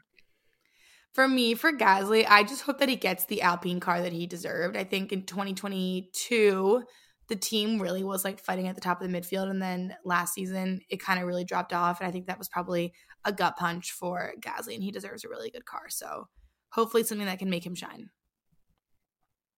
For 1.14 1.28
me, 1.28 1.56
for 1.56 1.72
Gasly, 1.72 2.26
I 2.28 2.44
just 2.44 2.62
hope 2.62 2.80
that 2.80 2.90
he 2.90 2.96
gets 2.96 3.26
the 3.26 3.42
Alpine 3.42 3.80
car 3.80 4.02
that 4.02 4.14
he 4.14 4.28
deserved. 4.28 4.78
I 4.78 4.84
think 4.84 5.12
in 5.12 5.24
2022, 5.24 6.84
the 7.28 7.36
team 7.36 7.82
really 7.82 8.04
was 8.04 8.24
like 8.24 8.40
fighting 8.40 8.68
at 8.68 8.76
the 8.76 8.82
top 8.82 9.02
of 9.02 9.10
the 9.10 9.18
midfield. 9.20 9.50
And 9.50 9.62
then 9.62 9.96
last 10.06 10.34
season, 10.34 10.82
it 10.90 11.02
kind 11.02 11.20
of 11.20 11.26
really 11.26 11.44
dropped 11.44 11.74
off. 11.74 12.00
And 12.00 12.08
I 12.08 12.12
think 12.12 12.28
that 12.28 12.38
was 12.38 12.50
probably 12.50 12.94
a 13.28 13.32
gut 13.34 13.58
punch 13.58 13.92
for 13.92 14.34
Gasly, 14.40 14.74
and 14.74 14.82
he 14.82 14.90
deserves 14.90 15.24
a 15.24 15.30
really 15.30 15.52
good 15.52 15.66
car. 15.66 15.90
So 15.90 16.30
hopefully, 16.70 17.04
something 17.04 17.28
that 17.28 17.38
can 17.38 17.50
make 17.50 17.66
him 17.66 17.76
shine. 17.76 18.10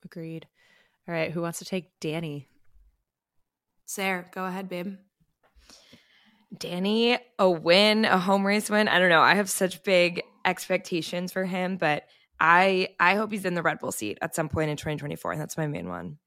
Agreed. 0.03 0.47
All 1.07 1.13
right. 1.13 1.31
Who 1.31 1.41
wants 1.41 1.59
to 1.59 1.65
take 1.65 1.99
Danny? 1.99 2.47
Sarah, 3.85 4.25
go 4.31 4.45
ahead, 4.45 4.67
babe. 4.69 4.95
Danny, 6.57 7.17
a 7.37 7.49
win, 7.49 8.05
a 8.05 8.17
home 8.17 8.45
race 8.45 8.69
win. 8.69 8.87
I 8.87 8.99
don't 8.99 9.09
know. 9.09 9.21
I 9.21 9.35
have 9.35 9.49
such 9.49 9.83
big 9.83 10.23
expectations 10.45 11.31
for 11.31 11.45
him, 11.45 11.77
but 11.77 12.03
I 12.39 12.89
I 12.99 13.15
hope 13.15 13.31
he's 13.31 13.45
in 13.45 13.53
the 13.53 13.61
Red 13.61 13.79
Bull 13.79 13.91
seat 13.91 14.17
at 14.21 14.35
some 14.35 14.49
point 14.49 14.71
in 14.71 14.77
2024. 14.77 15.33
And 15.33 15.41
that's 15.41 15.57
my 15.57 15.67
main 15.67 15.87
one. 15.89 16.17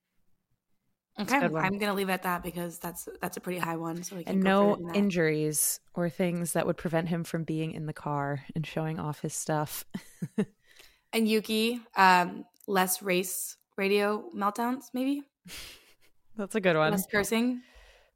Okay, 1.21 1.37
I'm 1.37 1.79
gonna 1.79 1.93
leave 1.93 2.09
it 2.09 2.13
at 2.13 2.23
that 2.23 2.43
because 2.43 2.79
that's 2.79 3.07
that's 3.21 3.37
a 3.37 3.41
pretty 3.41 3.59
high 3.59 3.77
one. 3.77 4.03
So 4.03 4.17
we 4.17 4.25
can 4.25 4.37
and 4.37 4.43
no 4.43 4.79
injuries 4.95 5.79
or 5.95 6.09
things 6.09 6.55
that 6.55 6.67
would 6.67 6.79
prevent 6.79 7.09
him 7.09 7.23
from 7.23 7.45
being 7.45 7.73
in 7.73 7.85
the 7.85 7.93
car 7.93 8.43
and 8.55 8.67
showing 8.67 8.99
off 8.99 9.21
his 9.21 9.35
stuff. 9.35 9.85
and 11.13 11.29
Yuki, 11.29 11.81
um, 11.97 12.47
less 12.67 13.03
race 13.03 13.59
radio 13.77 14.25
meltdowns, 14.35 14.85
maybe. 14.95 15.23
That's 16.37 16.55
a 16.55 16.61
good 16.61 16.77
one. 16.77 16.93
Less 16.93 17.07
cursing. 17.07 17.61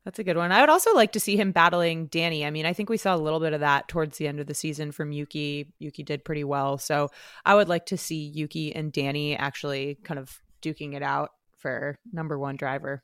That's 0.06 0.18
a 0.18 0.24
good 0.24 0.36
one. 0.36 0.52
I 0.52 0.60
would 0.60 0.70
also 0.70 0.94
like 0.94 1.12
to 1.12 1.20
see 1.20 1.36
him 1.36 1.50
battling 1.50 2.06
Danny. 2.06 2.46
I 2.46 2.50
mean, 2.50 2.64
I 2.64 2.72
think 2.72 2.88
we 2.88 2.96
saw 2.96 3.14
a 3.14 3.18
little 3.18 3.40
bit 3.40 3.52
of 3.52 3.60
that 3.60 3.88
towards 3.88 4.16
the 4.16 4.28
end 4.28 4.38
of 4.38 4.46
the 4.46 4.54
season 4.54 4.92
from 4.92 5.10
Yuki. 5.10 5.72
Yuki 5.80 6.04
did 6.04 6.24
pretty 6.24 6.44
well. 6.44 6.78
So 6.78 7.10
I 7.44 7.56
would 7.56 7.68
like 7.68 7.86
to 7.86 7.98
see 7.98 8.28
Yuki 8.28 8.74
and 8.74 8.92
Danny 8.92 9.36
actually 9.36 9.98
kind 10.04 10.20
of 10.20 10.40
duking 10.62 10.94
it 10.94 11.02
out 11.02 11.30
for 11.56 11.98
number 12.12 12.38
one 12.38 12.56
driver. 12.56 13.02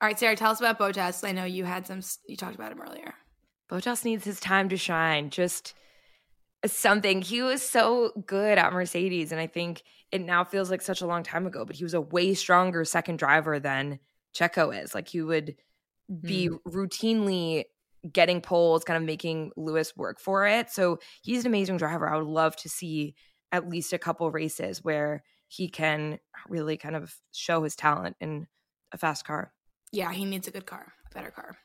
All 0.00 0.08
right, 0.08 0.18
Sarah, 0.18 0.36
tell 0.36 0.52
us 0.52 0.60
about 0.60 0.78
Bottas. 0.78 1.26
I 1.26 1.32
know 1.32 1.44
you 1.44 1.64
had 1.64 1.86
some, 1.86 2.00
you 2.28 2.36
talked 2.36 2.54
about 2.54 2.72
him 2.72 2.80
earlier. 2.80 3.14
Bottas 3.70 4.04
needs 4.04 4.24
his 4.24 4.38
time 4.40 4.68
to 4.68 4.76
shine. 4.76 5.30
Just 5.30 5.74
something. 6.66 7.22
He 7.22 7.42
was 7.42 7.62
so 7.62 8.12
good 8.26 8.58
at 8.58 8.72
Mercedes. 8.72 9.32
And 9.32 9.40
I 9.40 9.46
think 9.46 9.82
it 10.12 10.20
now 10.20 10.44
feels 10.44 10.70
like 10.70 10.82
such 10.82 11.00
a 11.00 11.06
long 11.06 11.22
time 11.22 11.46
ago, 11.46 11.64
but 11.64 11.76
he 11.76 11.84
was 11.84 11.94
a 11.94 12.00
way 12.00 12.34
stronger 12.34 12.84
second 12.84 13.18
driver 13.18 13.58
than 13.58 13.98
Checo 14.34 14.82
is. 14.82 14.94
Like 14.94 15.08
he 15.08 15.22
would 15.22 15.56
be 16.22 16.48
mm. 16.48 16.58
routinely 16.66 17.64
getting 18.12 18.40
poles, 18.40 18.84
kind 18.84 18.96
of 18.96 19.02
making 19.02 19.52
Lewis 19.56 19.96
work 19.96 20.20
for 20.20 20.46
it. 20.46 20.70
So 20.70 20.98
he's 21.22 21.40
an 21.40 21.48
amazing 21.48 21.76
driver. 21.78 22.08
I 22.08 22.16
would 22.16 22.26
love 22.26 22.54
to 22.56 22.68
see 22.68 23.14
at 23.50 23.68
least 23.68 23.92
a 23.92 23.98
couple 23.98 24.30
races 24.30 24.84
where 24.84 25.22
he 25.48 25.68
can 25.68 26.18
really 26.48 26.76
kind 26.76 26.96
of 26.96 27.14
show 27.32 27.62
his 27.62 27.76
talent 27.76 28.16
in 28.20 28.46
a 28.92 28.98
fast 28.98 29.24
car. 29.24 29.52
Yeah, 29.92 30.12
he 30.12 30.24
needs 30.24 30.48
a 30.48 30.50
good 30.50 30.66
car, 30.66 30.92
a 31.10 31.14
better 31.14 31.30
car. 31.30 31.56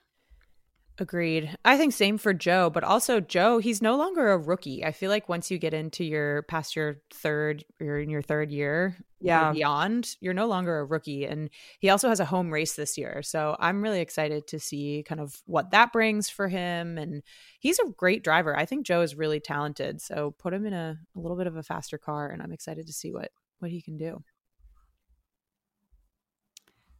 Agreed. 1.01 1.57
I 1.65 1.77
think 1.77 1.93
same 1.93 2.19
for 2.19 2.31
Joe, 2.31 2.69
but 2.69 2.83
also 2.83 3.19
Joe, 3.19 3.57
he's 3.57 3.81
no 3.81 3.95
longer 3.95 4.31
a 4.31 4.37
rookie. 4.37 4.85
I 4.85 4.91
feel 4.91 5.09
like 5.09 5.27
once 5.27 5.49
you 5.49 5.57
get 5.57 5.73
into 5.73 6.03
your 6.03 6.43
past 6.43 6.75
your 6.75 7.01
third 7.11 7.63
or 7.79 7.97
in 7.97 8.11
your 8.11 8.21
third 8.21 8.51
year, 8.51 8.97
yeah, 9.19 9.51
beyond, 9.51 10.15
you're 10.19 10.35
no 10.35 10.45
longer 10.45 10.77
a 10.77 10.85
rookie. 10.85 11.25
And 11.25 11.49
he 11.79 11.89
also 11.89 12.07
has 12.09 12.19
a 12.19 12.25
home 12.25 12.51
race 12.51 12.73
this 12.73 12.99
year. 12.99 13.23
So 13.23 13.55
I'm 13.59 13.81
really 13.81 13.99
excited 13.99 14.45
to 14.49 14.59
see 14.59 15.03
kind 15.07 15.19
of 15.19 15.41
what 15.45 15.71
that 15.71 15.91
brings 15.91 16.29
for 16.29 16.47
him. 16.47 16.99
And 16.99 17.23
he's 17.59 17.79
a 17.79 17.89
great 17.97 18.23
driver. 18.23 18.55
I 18.55 18.65
think 18.65 18.85
Joe 18.85 19.01
is 19.01 19.15
really 19.15 19.39
talented. 19.39 20.01
So 20.01 20.35
put 20.37 20.53
him 20.53 20.67
in 20.67 20.73
a, 20.73 20.99
a 21.15 21.19
little 21.19 21.37
bit 21.37 21.47
of 21.47 21.55
a 21.55 21.63
faster 21.63 21.97
car 21.97 22.29
and 22.29 22.43
I'm 22.43 22.51
excited 22.51 22.85
to 22.85 22.93
see 22.93 23.11
what 23.11 23.31
what 23.61 23.71
he 23.71 23.81
can 23.81 23.97
do. 23.97 24.23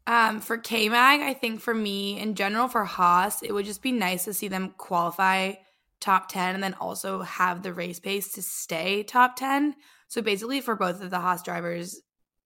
Um, 0.08 0.42
for 0.42 0.58
K 0.58 0.90
Mag, 0.90 1.22
I 1.22 1.34
think 1.34 1.62
for 1.62 1.74
me 1.74 2.20
in 2.20 2.36
general 2.36 2.68
for 2.68 2.84
Haas, 2.84 3.44
it 3.44 3.54
would 3.54 3.66
just 3.66 3.82
be 3.82 3.92
nice 3.92 4.26
to 4.26 4.34
see 4.34 4.48
them 4.48 4.74
qualify 4.78 5.54
top 6.00 6.28
10 6.30 6.56
and 6.56 6.64
then 6.64 6.74
also 6.74 7.22
have 7.22 7.62
the 7.62 7.72
race 7.72 8.00
pace 8.00 8.34
to 8.34 8.42
stay 8.42 9.04
top 9.04 9.36
10. 9.36 9.76
So 10.08 10.22
basically 10.22 10.60
for 10.60 10.76
both 10.76 11.02
of 11.02 11.12
the 11.12 11.20
Haas 11.20 11.44
drivers, 11.44 12.02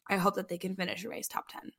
I 0.10 0.18
hope 0.18 0.36
that 0.36 0.50
they 0.50 0.58
can 0.58 0.76
finish 0.76 1.04
a 1.04 1.10
race 1.10 1.28
top 1.28 1.48
10. 1.48 1.72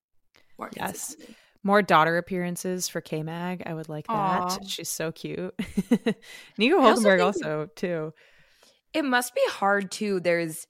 More 0.59 0.71
yes. 0.75 1.15
More 1.63 1.83
daughter 1.83 2.17
appearances 2.17 2.89
for 2.89 3.01
K 3.01 3.23
Mag. 3.23 3.63
I 3.67 3.75
would 3.75 3.89
like 3.89 4.07
that. 4.07 4.43
Aww. 4.43 4.69
She's 4.69 4.89
so 4.89 5.13
cute. 5.13 5.55
Nico 6.59 6.81
Hulkenberg 6.81 7.23
also, 7.23 7.61
also 7.61 7.71
too. 7.77 8.15
It 8.93 9.05
must 9.05 9.35
be 9.35 9.43
hard 9.49 9.91
too. 9.91 10.21
There's 10.21 10.67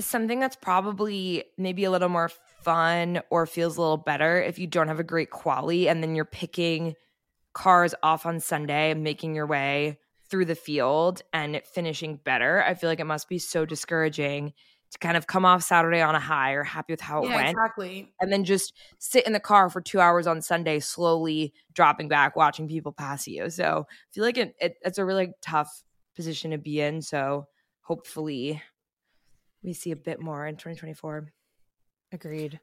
something 0.00 0.40
that's 0.40 0.56
probably 0.56 1.44
maybe 1.56 1.84
a 1.84 1.90
little 1.90 2.08
more 2.08 2.30
fun 2.62 3.20
or 3.30 3.46
feels 3.46 3.76
a 3.76 3.80
little 3.80 3.96
better 3.96 4.42
if 4.42 4.58
you 4.58 4.66
don't 4.66 4.88
have 4.88 5.00
a 5.00 5.04
great 5.04 5.30
quali 5.30 5.88
and 5.88 6.02
then 6.02 6.14
you're 6.14 6.24
picking 6.24 6.94
cars 7.52 7.94
off 8.02 8.26
on 8.26 8.40
Sunday 8.40 8.90
and 8.90 9.04
making 9.04 9.34
your 9.34 9.46
way 9.46 9.98
through 10.28 10.44
the 10.44 10.54
field 10.54 11.22
and 11.32 11.60
finishing 11.64 12.16
better. 12.24 12.62
I 12.62 12.74
feel 12.74 12.90
like 12.90 13.00
it 13.00 13.04
must 13.04 13.28
be 13.28 13.38
so 13.38 13.64
discouraging 13.64 14.52
to 14.90 14.98
kind 14.98 15.16
of 15.16 15.26
come 15.26 15.44
off 15.44 15.62
Saturday 15.62 16.00
on 16.00 16.14
a 16.14 16.20
high 16.20 16.52
or 16.52 16.64
happy 16.64 16.92
with 16.92 17.00
how 17.00 17.22
it 17.22 17.28
yeah, 17.28 17.36
went. 17.36 17.50
Exactly. 17.50 18.12
And 18.20 18.32
then 18.32 18.44
just 18.44 18.72
sit 18.98 19.26
in 19.26 19.32
the 19.32 19.40
car 19.40 19.68
for 19.70 19.80
two 19.80 20.00
hours 20.00 20.26
on 20.26 20.40
Sunday, 20.40 20.80
slowly 20.80 21.52
dropping 21.72 22.08
back, 22.08 22.36
watching 22.36 22.68
people 22.68 22.92
pass 22.92 23.26
you. 23.26 23.50
So 23.50 23.86
I 23.88 24.08
feel 24.12 24.24
like 24.24 24.38
it, 24.38 24.54
it, 24.60 24.76
it's 24.82 24.98
a 24.98 25.04
really 25.04 25.32
tough 25.42 25.82
position 26.16 26.52
to 26.52 26.58
be 26.58 26.80
in. 26.80 27.02
So 27.02 27.46
hopefully 27.82 28.62
we 29.64 29.72
see 29.72 29.90
a 29.90 29.96
bit 29.96 30.20
more 30.20 30.46
in 30.46 30.54
2024. 30.54 31.32
Agreed. 32.12 32.60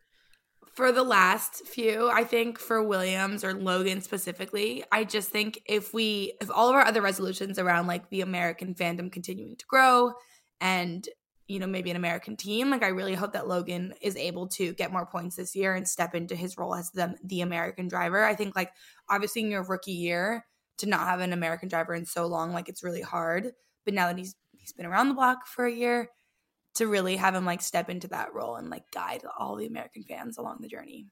For 0.76 0.92
the 0.92 1.04
last 1.04 1.68
few, 1.68 2.10
I 2.10 2.24
think 2.24 2.58
for 2.58 2.82
Williams 2.82 3.44
or 3.44 3.54
Logan 3.54 4.02
specifically, 4.02 4.86
I 4.92 5.04
just 5.04 5.30
think 5.30 5.62
if 5.66 5.94
we, 5.94 6.34
if 6.40 6.50
all 6.50 6.70
of 6.70 6.76
our 6.76 6.86
other 6.86 7.02
resolutions 7.02 7.60
around 7.60 7.88
like 7.88 8.10
the 8.10 8.22
American 8.22 8.74
fandom 8.76 9.12
continuing 9.12 9.58
to 9.58 9.66
grow 9.66 10.14
and, 10.62 11.06
you 11.48 11.60
know, 11.60 11.68
maybe 11.68 11.90
an 11.90 11.98
American 11.98 12.38
team, 12.38 12.70
like 12.70 12.84
I 12.84 12.90
really 12.90 13.16
hope 13.16 13.34
that 13.34 13.50
Logan 13.50 13.94
is 14.02 14.16
able 14.16 14.48
to 14.50 14.74
get 14.74 14.94
more 14.94 15.06
points 15.06 15.36
this 15.36 15.56
year 15.56 15.74
and 15.74 15.86
step 15.86 16.16
into 16.16 16.36
his 16.36 16.58
role 16.58 16.76
as 16.76 16.92
the, 16.92 17.16
the 17.26 17.42
American 17.42 17.90
driver. 17.90 18.24
I 18.24 18.36
think 18.36 18.56
like 18.56 18.72
obviously 19.10 19.42
in 19.42 19.52
your 19.52 19.64
rookie 19.64 19.92
year 19.92 20.46
to 20.78 20.86
not 20.86 21.08
have 21.08 21.20
an 21.20 21.34
American 21.34 21.68
driver 21.68 21.94
in 21.94 22.06
so 22.06 22.28
long, 22.28 22.54
like 22.54 22.70
it's 22.70 22.84
really 22.84 23.02
hard. 23.02 23.52
But 23.84 23.96
now 23.96 24.08
that 24.08 24.18
he's 24.18 24.36
he's 24.52 24.74
been 24.74 24.86
around 24.86 25.10
the 25.10 25.16
block 25.16 25.48
for 25.48 25.66
a 25.66 25.74
year, 25.74 26.08
to 26.76 26.88
really 26.88 27.18
have 27.18 27.36
him 27.36 27.46
like 27.46 27.62
step 27.62 27.90
into 27.90 28.08
that 28.10 28.34
role 28.34 28.56
and 28.56 28.70
like 28.70 28.90
guide 28.92 29.24
all 29.38 29.56
the 29.56 29.66
American 29.66 30.04
fans 30.04 30.38
along 30.38 30.60
the 30.62 30.68
journey. 30.68 31.08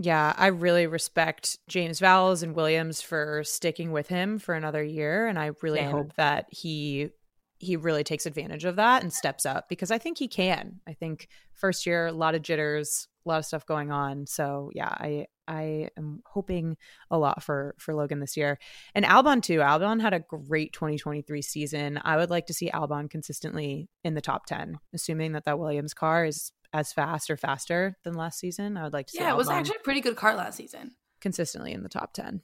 Yeah, 0.00 0.32
I 0.36 0.48
really 0.48 0.86
respect 0.86 1.58
James 1.68 2.00
Vowles 2.00 2.42
and 2.42 2.54
Williams 2.54 3.02
for 3.02 3.42
sticking 3.44 3.90
with 3.90 4.08
him 4.08 4.38
for 4.38 4.54
another 4.54 4.82
year 4.82 5.26
and 5.26 5.38
I 5.38 5.50
really 5.62 5.82
hope 5.82 6.14
that 6.14 6.46
he 6.50 7.10
he 7.58 7.76
really 7.76 8.04
takes 8.04 8.24
advantage 8.24 8.64
of 8.64 8.76
that 8.76 9.02
and 9.02 9.12
steps 9.12 9.44
up 9.44 9.68
because 9.68 9.90
I 9.90 9.98
think 9.98 10.18
he 10.18 10.28
can. 10.28 10.80
I 10.86 10.92
think 10.92 11.28
first 11.54 11.86
year 11.86 12.06
a 12.06 12.12
lot 12.12 12.36
of 12.36 12.42
jitters, 12.42 13.08
a 13.26 13.28
lot 13.28 13.38
of 13.38 13.46
stuff 13.46 13.66
going 13.66 13.90
on. 13.90 14.26
So, 14.26 14.70
yeah, 14.74 14.88
I 14.88 15.26
I 15.48 15.88
am 15.96 16.20
hoping 16.26 16.76
a 17.10 17.18
lot 17.18 17.42
for 17.42 17.74
for 17.78 17.94
Logan 17.94 18.20
this 18.20 18.36
year. 18.36 18.58
And 18.94 19.04
Albon 19.04 19.42
too. 19.42 19.58
Albon 19.60 20.00
had 20.00 20.12
a 20.14 20.20
great 20.20 20.72
2023 20.72 21.42
season. 21.42 21.98
I 22.04 22.16
would 22.16 22.30
like 22.30 22.46
to 22.46 22.54
see 22.54 22.70
Albon 22.70 23.10
consistently 23.10 23.88
in 24.04 24.14
the 24.14 24.20
top 24.20 24.46
10, 24.46 24.78
assuming 24.92 25.32
that 25.32 25.44
that 25.46 25.58
Williams 25.58 25.94
car 25.94 26.24
is 26.26 26.52
as 26.72 26.92
fast 26.92 27.30
or 27.30 27.36
faster 27.36 27.96
than 28.04 28.14
last 28.14 28.38
season. 28.38 28.76
I 28.76 28.82
would 28.84 28.92
like 28.92 29.06
to 29.06 29.12
see 29.12 29.18
Yeah, 29.20 29.30
it 29.30 29.36
was 29.36 29.48
actually 29.48 29.78
a 29.80 29.84
pretty 29.84 30.02
good 30.02 30.16
car 30.16 30.34
last 30.34 30.56
season. 30.56 30.92
Consistently 31.20 31.72
in 31.72 31.82
the 31.82 31.88
top 31.88 32.12
10. 32.12 32.42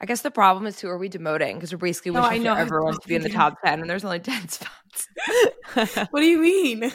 I 0.00 0.06
guess 0.06 0.22
the 0.22 0.30
problem 0.30 0.66
is 0.66 0.80
who 0.80 0.88
are 0.88 0.98
we 0.98 1.08
demoting? 1.08 1.54
Because 1.54 1.70
we're 1.72 1.78
basically 1.78 2.10
wishing 2.12 2.30
I 2.32 2.38
know. 2.38 2.54
for 2.54 2.60
everyone 2.62 2.94
to 3.00 3.08
be 3.08 3.14
in 3.14 3.22
the 3.22 3.28
top 3.30 3.58
10 3.64 3.80
and 3.80 3.88
there's 3.88 4.04
only 4.04 4.20
10 4.20 4.48
spots. 4.48 5.08
what 6.10 6.20
do 6.20 6.26
you 6.26 6.38
mean? 6.40 6.92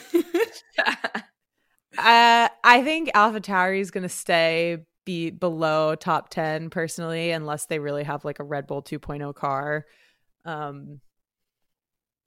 Uh, 2.00 2.48
I 2.64 2.82
think 2.84 3.12
AlphaTauri 3.14 3.80
is 3.80 3.92
going 3.92 4.04
to 4.04 4.10
stay 4.10 4.78
be 5.06 5.32
below 5.32 5.96
top 5.96 6.30
10 6.30 6.70
personally, 6.70 7.32
unless 7.32 7.66
they 7.66 7.80
really 7.80 8.04
have 8.04 8.24
like 8.24 8.40
a 8.40 8.44
Red 8.44 8.68
Bull 8.68 8.82
2.0 8.82 9.34
car. 9.36 9.86
Um, 10.46 11.02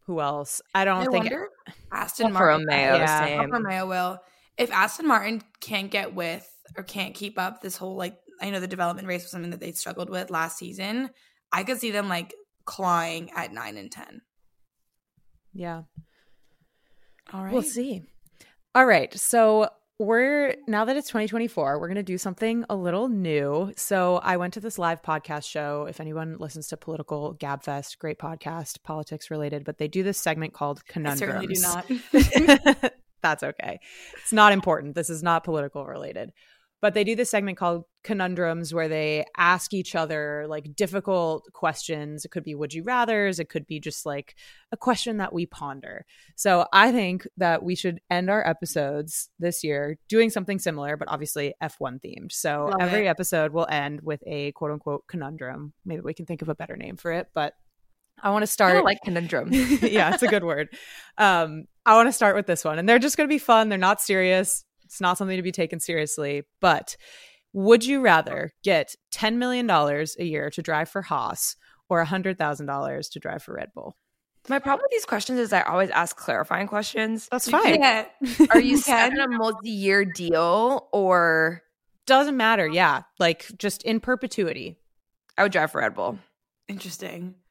who 0.07 0.21
else? 0.21 0.61
I 0.75 0.85
don't 0.85 0.99
I 0.99 1.03
think 1.05 1.25
wonder, 1.25 1.49
Aston 1.93 2.33
Martin. 2.33 2.67
Romeo, 2.67 2.97
yeah. 2.97 3.25
same. 3.25 3.51
Romeo 3.51 3.87
will. 3.87 4.19
If 4.59 4.71
Aston 4.73 5.07
Martin 5.07 5.43
can't 5.61 5.91
get 5.91 6.15
with 6.15 6.49
or 6.77 6.83
can't 6.83 7.15
keep 7.15 7.39
up 7.39 7.63
this 7.63 7.77
whole 7.77 7.97
like, 7.97 8.17
I 8.41 8.51
know 8.51 8.61
the 8.61 8.67
development 8.67 9.07
race 9.07 9.23
was 9.23 9.31
something 9.31 9.53
that 9.53 9.61
they 9.61 9.73
struggled 9.73 10.11
with 10.11 10.31
last 10.31 10.59
season. 10.59 11.11
I 11.53 11.65
could 11.65 11.79
see 11.79 11.93
them 11.93 12.09
like 12.09 12.35
clawing 12.65 13.31
at 13.31 13.53
nine 13.53 13.77
and 13.77 13.91
ten. 13.91 14.23
Yeah. 15.55 15.83
All 17.33 17.45
right. 17.45 17.53
We'll 17.53 17.63
see. 17.63 18.03
All 18.75 18.87
right. 18.87 19.13
So 19.19 19.69
we're 19.99 20.57
now 20.67 20.85
that 20.85 20.97
it's 20.97 21.09
2024, 21.09 21.79
we're 21.79 21.87
going 21.87 21.95
to 21.97 22.03
do 22.03 22.19
something 22.19 22.65
a 22.71 22.75
little 22.75 23.09
new. 23.09 23.73
So 23.77 24.17
I 24.23 24.37
went 24.37 24.55
to 24.55 24.61
this 24.61 24.79
live 24.79 25.03
podcast 25.03 25.45
show. 25.45 25.87
If 25.89 26.01
anyone 26.01 26.39
listens 26.39 26.69
to 26.69 26.77
Political 26.77 27.37
Gabfest, 27.37 27.99
great 27.99 28.19
podcast, 28.19 28.83
politics 28.83 29.31
related, 29.31 29.65
but 29.65 29.79
they 29.79 29.89
do 29.89 30.03
this 30.03 30.19
segment 30.19 30.55
called 30.55 30.85
Conundrums. 30.87 31.23
I 31.23 31.27
certainly 31.27 31.47
do 31.55 32.81
not. 32.81 32.93
That's 33.23 33.43
okay. 33.43 33.79
It's 34.23 34.33
not 34.33 34.53
important. 34.53 34.95
This 34.95 35.11
is 35.11 35.23
not 35.23 35.45
political 35.45 35.87
related 35.87 36.33
but 36.83 36.95
they 36.95 37.05
do 37.05 37.15
this 37.17 37.31
segment 37.31 37.57
called 37.57 37.85
conundrums 38.03 38.75
where 38.75 38.89
they 38.89 39.25
ask 39.37 39.73
each 39.73 39.95
other 39.95 40.45
like 40.49 40.75
difficult 40.75 41.47
questions 41.53 42.25
it 42.25 42.31
could 42.31 42.43
be 42.43 42.55
would 42.55 42.75
you 42.75 42.83
rathers 42.83 43.39
it 43.39 43.49
could 43.49 43.67
be 43.67 43.79
just 43.79 44.05
like 44.05 44.35
a 44.73 44.77
question 44.77 45.19
that 45.19 45.33
we 45.33 45.47
ponder 45.47 46.05
so 46.35 46.67
i 46.73 46.91
think 46.91 47.27
that 47.37 47.63
we 47.63 47.75
should 47.75 48.01
end 48.11 48.29
our 48.29 48.47
episodes 48.47 49.31
this 49.39 49.63
year 49.63 49.99
doing 50.09 50.31
something 50.31 50.59
similar 50.59 50.97
but 50.97 51.09
obviously 51.09 51.55
f1 51.63 52.01
themed 52.05 52.33
so 52.33 52.69
Love 52.71 52.81
every 52.81 53.07
it. 53.07 53.11
episode 53.11 53.53
will 53.53 53.67
end 53.71 54.01
with 54.03 54.23
a 54.27 54.53
quote 54.53 54.73
unquote 54.73 55.07
conundrum 55.07 55.73
maybe 55.85 56.01
we 56.01 56.15
can 56.15 56.27
think 56.27 56.43
of 56.43 56.49
a 56.49 56.55
better 56.55 56.77
name 56.77 56.97
for 56.97 57.13
it 57.13 57.29
but 57.35 57.55
I 58.21 58.31
want 58.31 58.43
to 58.43 58.45
I 58.45 58.47
start 58.47 58.85
like 58.85 58.99
conundrum. 59.03 59.49
yeah, 59.53 60.15
it's 60.15 60.23
a 60.23 60.29
good 60.29 60.45
word. 60.45 60.69
Um, 61.19 61.65
I 61.85 61.97
want 61.97 62.09
to 62.09 62.13
start 62.13 62.37
with 62.37 62.47
this 62.47 62.65
one, 62.65 62.79
and 62.79 62.89
they're 62.89 62.99
just 62.99 63.17
going 63.17 63.29
to 63.29 63.33
be 63.33 63.39
fun. 63.39 63.69
They're 63.69 63.79
not 63.79 64.01
serious. 64.01 64.65
It's 64.85 65.01
not 65.01 65.19
something 65.19 65.37
to 65.37 65.43
be 65.43 65.53
taken 65.53 65.81
seriously. 65.81 66.43
But 66.61 66.97
would 67.53 67.85
you 67.85 68.01
rather 68.01 68.53
get 68.63 68.95
ten 69.11 69.39
million 69.39 69.67
dollars 69.67 70.17
a 70.19 70.25
year 70.25 70.51
to 70.51 70.63
drive 70.63 70.89
for 70.89 71.03
Haas 71.03 71.57
or 71.89 72.05
hundred 72.05 72.39
thousand 72.39 72.67
dollars 72.67 73.09
to 73.11 73.19
drive 73.19 73.43
for 73.43 73.55
Red 73.55 73.73
Bull? 73.75 73.97
My 74.49 74.59
problem 74.59 74.83
with 74.83 74.91
these 74.91 75.05
questions 75.05 75.39
is 75.39 75.53
I 75.53 75.63
always 75.63 75.91
ask 75.91 76.17
clarifying 76.17 76.67
questions. 76.67 77.29
That's 77.31 77.49
fine. 77.49 77.81
can't. 77.81 78.09
Are 78.51 78.61
you 78.61 78.73
You 78.73 78.77
set 78.79 79.13
in 79.13 79.21
a 79.21 79.29
multi-year 79.29 80.05
deal 80.05 80.89
or 80.93 81.63
Doesn't 82.07 82.37
matter. 82.37 82.67
Yeah, 82.67 83.03
like 83.21 83.47
just 83.57 83.85
in 83.85 84.01
perpetuity. 84.01 84.79
I 85.39 85.45
would 85.45 85.53
drive 85.53 85.71
for 85.71 85.81
Red 85.81 85.95
Bull? 85.95 86.19
Interesting. 86.69 87.37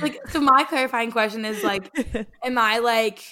Like, 0.00 0.26
so 0.30 0.40
my 0.40 0.64
clarifying 0.64 1.12
question 1.12 1.44
is 1.44 1.62
like, 1.62 1.94
am 2.44 2.56
I 2.56 2.78
like 2.78 3.22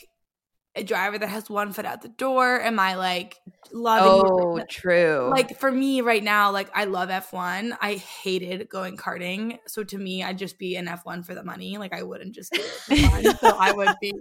a 0.77 0.83
driver 0.83 1.19
that 1.19 1.29
has 1.29 1.49
one 1.49 1.73
foot 1.73 1.85
out 1.85 2.03
the 2.03 2.09
door? 2.09 2.61
Am 2.61 2.79
I 2.79 2.97
like 2.97 3.41
loving? 3.73 4.23
Oh, 4.25 4.63
true. 4.69 5.29
like 5.31 5.59
for 5.59 5.71
me 5.71 6.01
right 6.01 6.23
now, 6.23 6.51
like 6.51 6.71
I 6.75 6.85
love 6.85 7.09
F1. 7.09 7.77
I 7.81 7.95
hated 7.95 8.69
going 8.69 8.97
karting. 8.97 9.59
So 9.67 9.85
to 9.85 9.99
me, 9.99 10.23
I'd 10.23 10.39
just 10.39 10.59
be 10.59 10.77
an 10.77 10.87
F1 10.87 11.25
for 11.25 11.35
the 11.35 11.45
money. 11.45 11.79
Like 11.79 11.93
I 11.93 12.03
wouldn't 12.03 12.35
just 12.35 12.51
it 12.55 13.41
so 13.41 13.57
I 13.59 13.73
would 13.73 13.95
be 14.01 14.13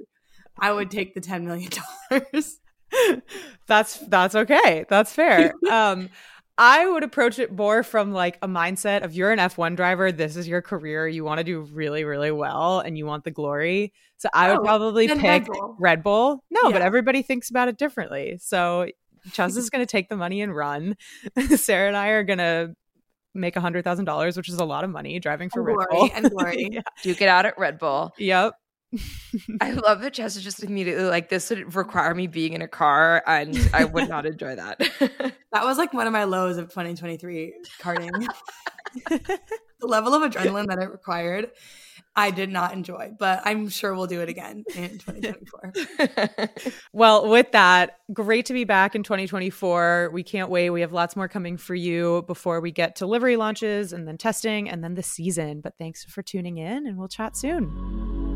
I 0.60 0.72
would 0.72 0.92
take 0.92 1.14
the 1.14 1.22
ten 1.22 1.46
million 1.46 1.72
dollars. 2.10 2.60
that's 3.68 3.98
that's 4.00 4.36
okay. 4.36 4.86
That's 4.90 5.12
fair. 5.12 5.54
um 5.72 6.10
I 6.58 6.86
would 6.88 7.04
approach 7.04 7.40
it 7.40 7.52
more 7.52 7.82
from 7.84 8.12
like 8.12 8.38
a 8.42 8.48
mindset 8.48 9.04
of 9.04 9.14
you're 9.16 9.32
an 9.32 9.40
F1 9.40 9.76
driver, 9.76 10.12
this 10.12 10.36
is 10.36 10.48
your 10.48 10.62
career, 10.62 11.08
you 11.08 11.24
want 11.24 11.40
to 11.40 11.44
do 11.44 11.62
really 11.62 12.04
really 12.04 12.32
well 12.32 12.80
and 12.80 12.98
you 12.98 13.06
want 13.06 13.24
the 13.24 13.32
glory. 13.32 13.92
So 14.18 14.30
I 14.34 14.50
would 14.52 14.60
Oh, 14.60 14.64
probably 14.64 15.08
pick 15.08 15.22
Red 15.22 15.46
Bull. 15.46 15.76
Red 15.80 16.04
Bull. 16.04 16.44
No, 16.52 16.72
but 16.72 16.82
everybody 16.82 17.22
thinks 17.24 17.50
about 17.50 17.68
it 17.70 17.78
differently. 17.78 18.38
So 18.40 18.88
Chuz 19.30 19.58
is 19.58 19.70
going 19.70 19.82
to 19.86 19.90
take 19.90 20.10
the 20.10 20.16
money 20.18 20.42
and 20.42 20.56
run. 20.56 20.96
Sarah 21.56 21.88
and 21.88 21.98
I 21.98 22.10
are 22.10 22.24
going 22.24 22.40
to 22.40 22.74
make 23.34 23.56
a 23.56 23.60
$100,000, 23.60 24.38
which 24.38 24.48
is 24.50 24.56
a 24.60 24.66
lot 24.66 24.84
of 24.84 24.90
money 24.92 25.20
driving 25.20 25.50
for 25.50 25.60
And 25.62 25.68
Red 25.68 25.88
glory, 25.90 26.10
Bull. 26.10 26.10
and 26.16 26.30
glory. 26.32 26.70
Yeah. 26.72 26.82
Duke 27.02 27.22
it 27.22 27.28
out 27.30 27.46
at 27.46 27.58
Red 27.58 27.80
Bull. 27.80 28.14
Yep. 28.18 28.54
I 29.62 29.72
love 29.72 30.02
that 30.02 30.14
Jess 30.14 30.36
is 30.36 30.44
just 30.44 30.64
immediately 30.64 31.06
like 31.06 31.30
this 31.30 31.50
would 31.50 31.76
require 31.76 32.14
me 32.14 32.28
being 32.28 32.54
in 32.54 32.62
a 32.62 32.68
car 32.68 33.24
and 33.26 33.58
I 33.74 33.86
would 33.86 34.10
not 34.10 34.26
enjoy 34.26 34.56
that. 34.56 34.82
That 35.54 35.66
was 35.66 35.78
like 35.78 35.94
one 35.94 36.08
of 36.08 36.14
my 36.14 36.24
lows 36.24 36.58
of 36.58 36.70
2023 36.70 37.54
karting. 37.80 38.28
the 39.06 39.40
level 39.82 40.16
of 40.16 40.24
adrenaline 40.24 40.66
that 40.66 40.80
it 40.80 40.90
required, 40.90 41.52
I 42.16 42.32
did 42.32 42.52
not 42.52 42.74
enjoy, 42.74 43.12
but 43.20 43.42
I'm 43.44 43.70
sure 43.70 43.94
we'll 43.94 44.08
do 44.08 44.22
it 44.22 44.30
again 44.30 44.64
in 44.76 44.98
2024. 44.98 46.50
Well, 46.94 47.28
with 47.30 47.52
that, 47.54 48.00
great 48.14 48.46
to 48.48 48.54
be 48.54 48.64
back 48.64 48.96
in 48.96 49.04
2024. 49.04 50.12
We 50.14 50.24
can't 50.24 50.50
wait. 50.50 50.70
We 50.70 50.82
have 50.82 50.94
lots 50.94 51.16
more 51.16 51.28
coming 51.28 51.58
for 51.58 51.76
you 51.76 52.24
before 52.28 52.62
we 52.62 52.72
get 52.72 52.96
to 52.98 53.08
livery 53.08 53.36
launches 53.36 53.94
and 53.94 54.08
then 54.08 54.18
testing 54.18 54.70
and 54.70 54.84
then 54.84 54.94
the 54.94 55.04
season. 55.04 55.62
But 55.62 55.78
thanks 55.78 56.04
for 56.04 56.22
tuning 56.22 56.58
in 56.58 56.86
and 56.88 56.98
we'll 56.98 57.08
chat 57.08 57.36
soon. 57.36 58.33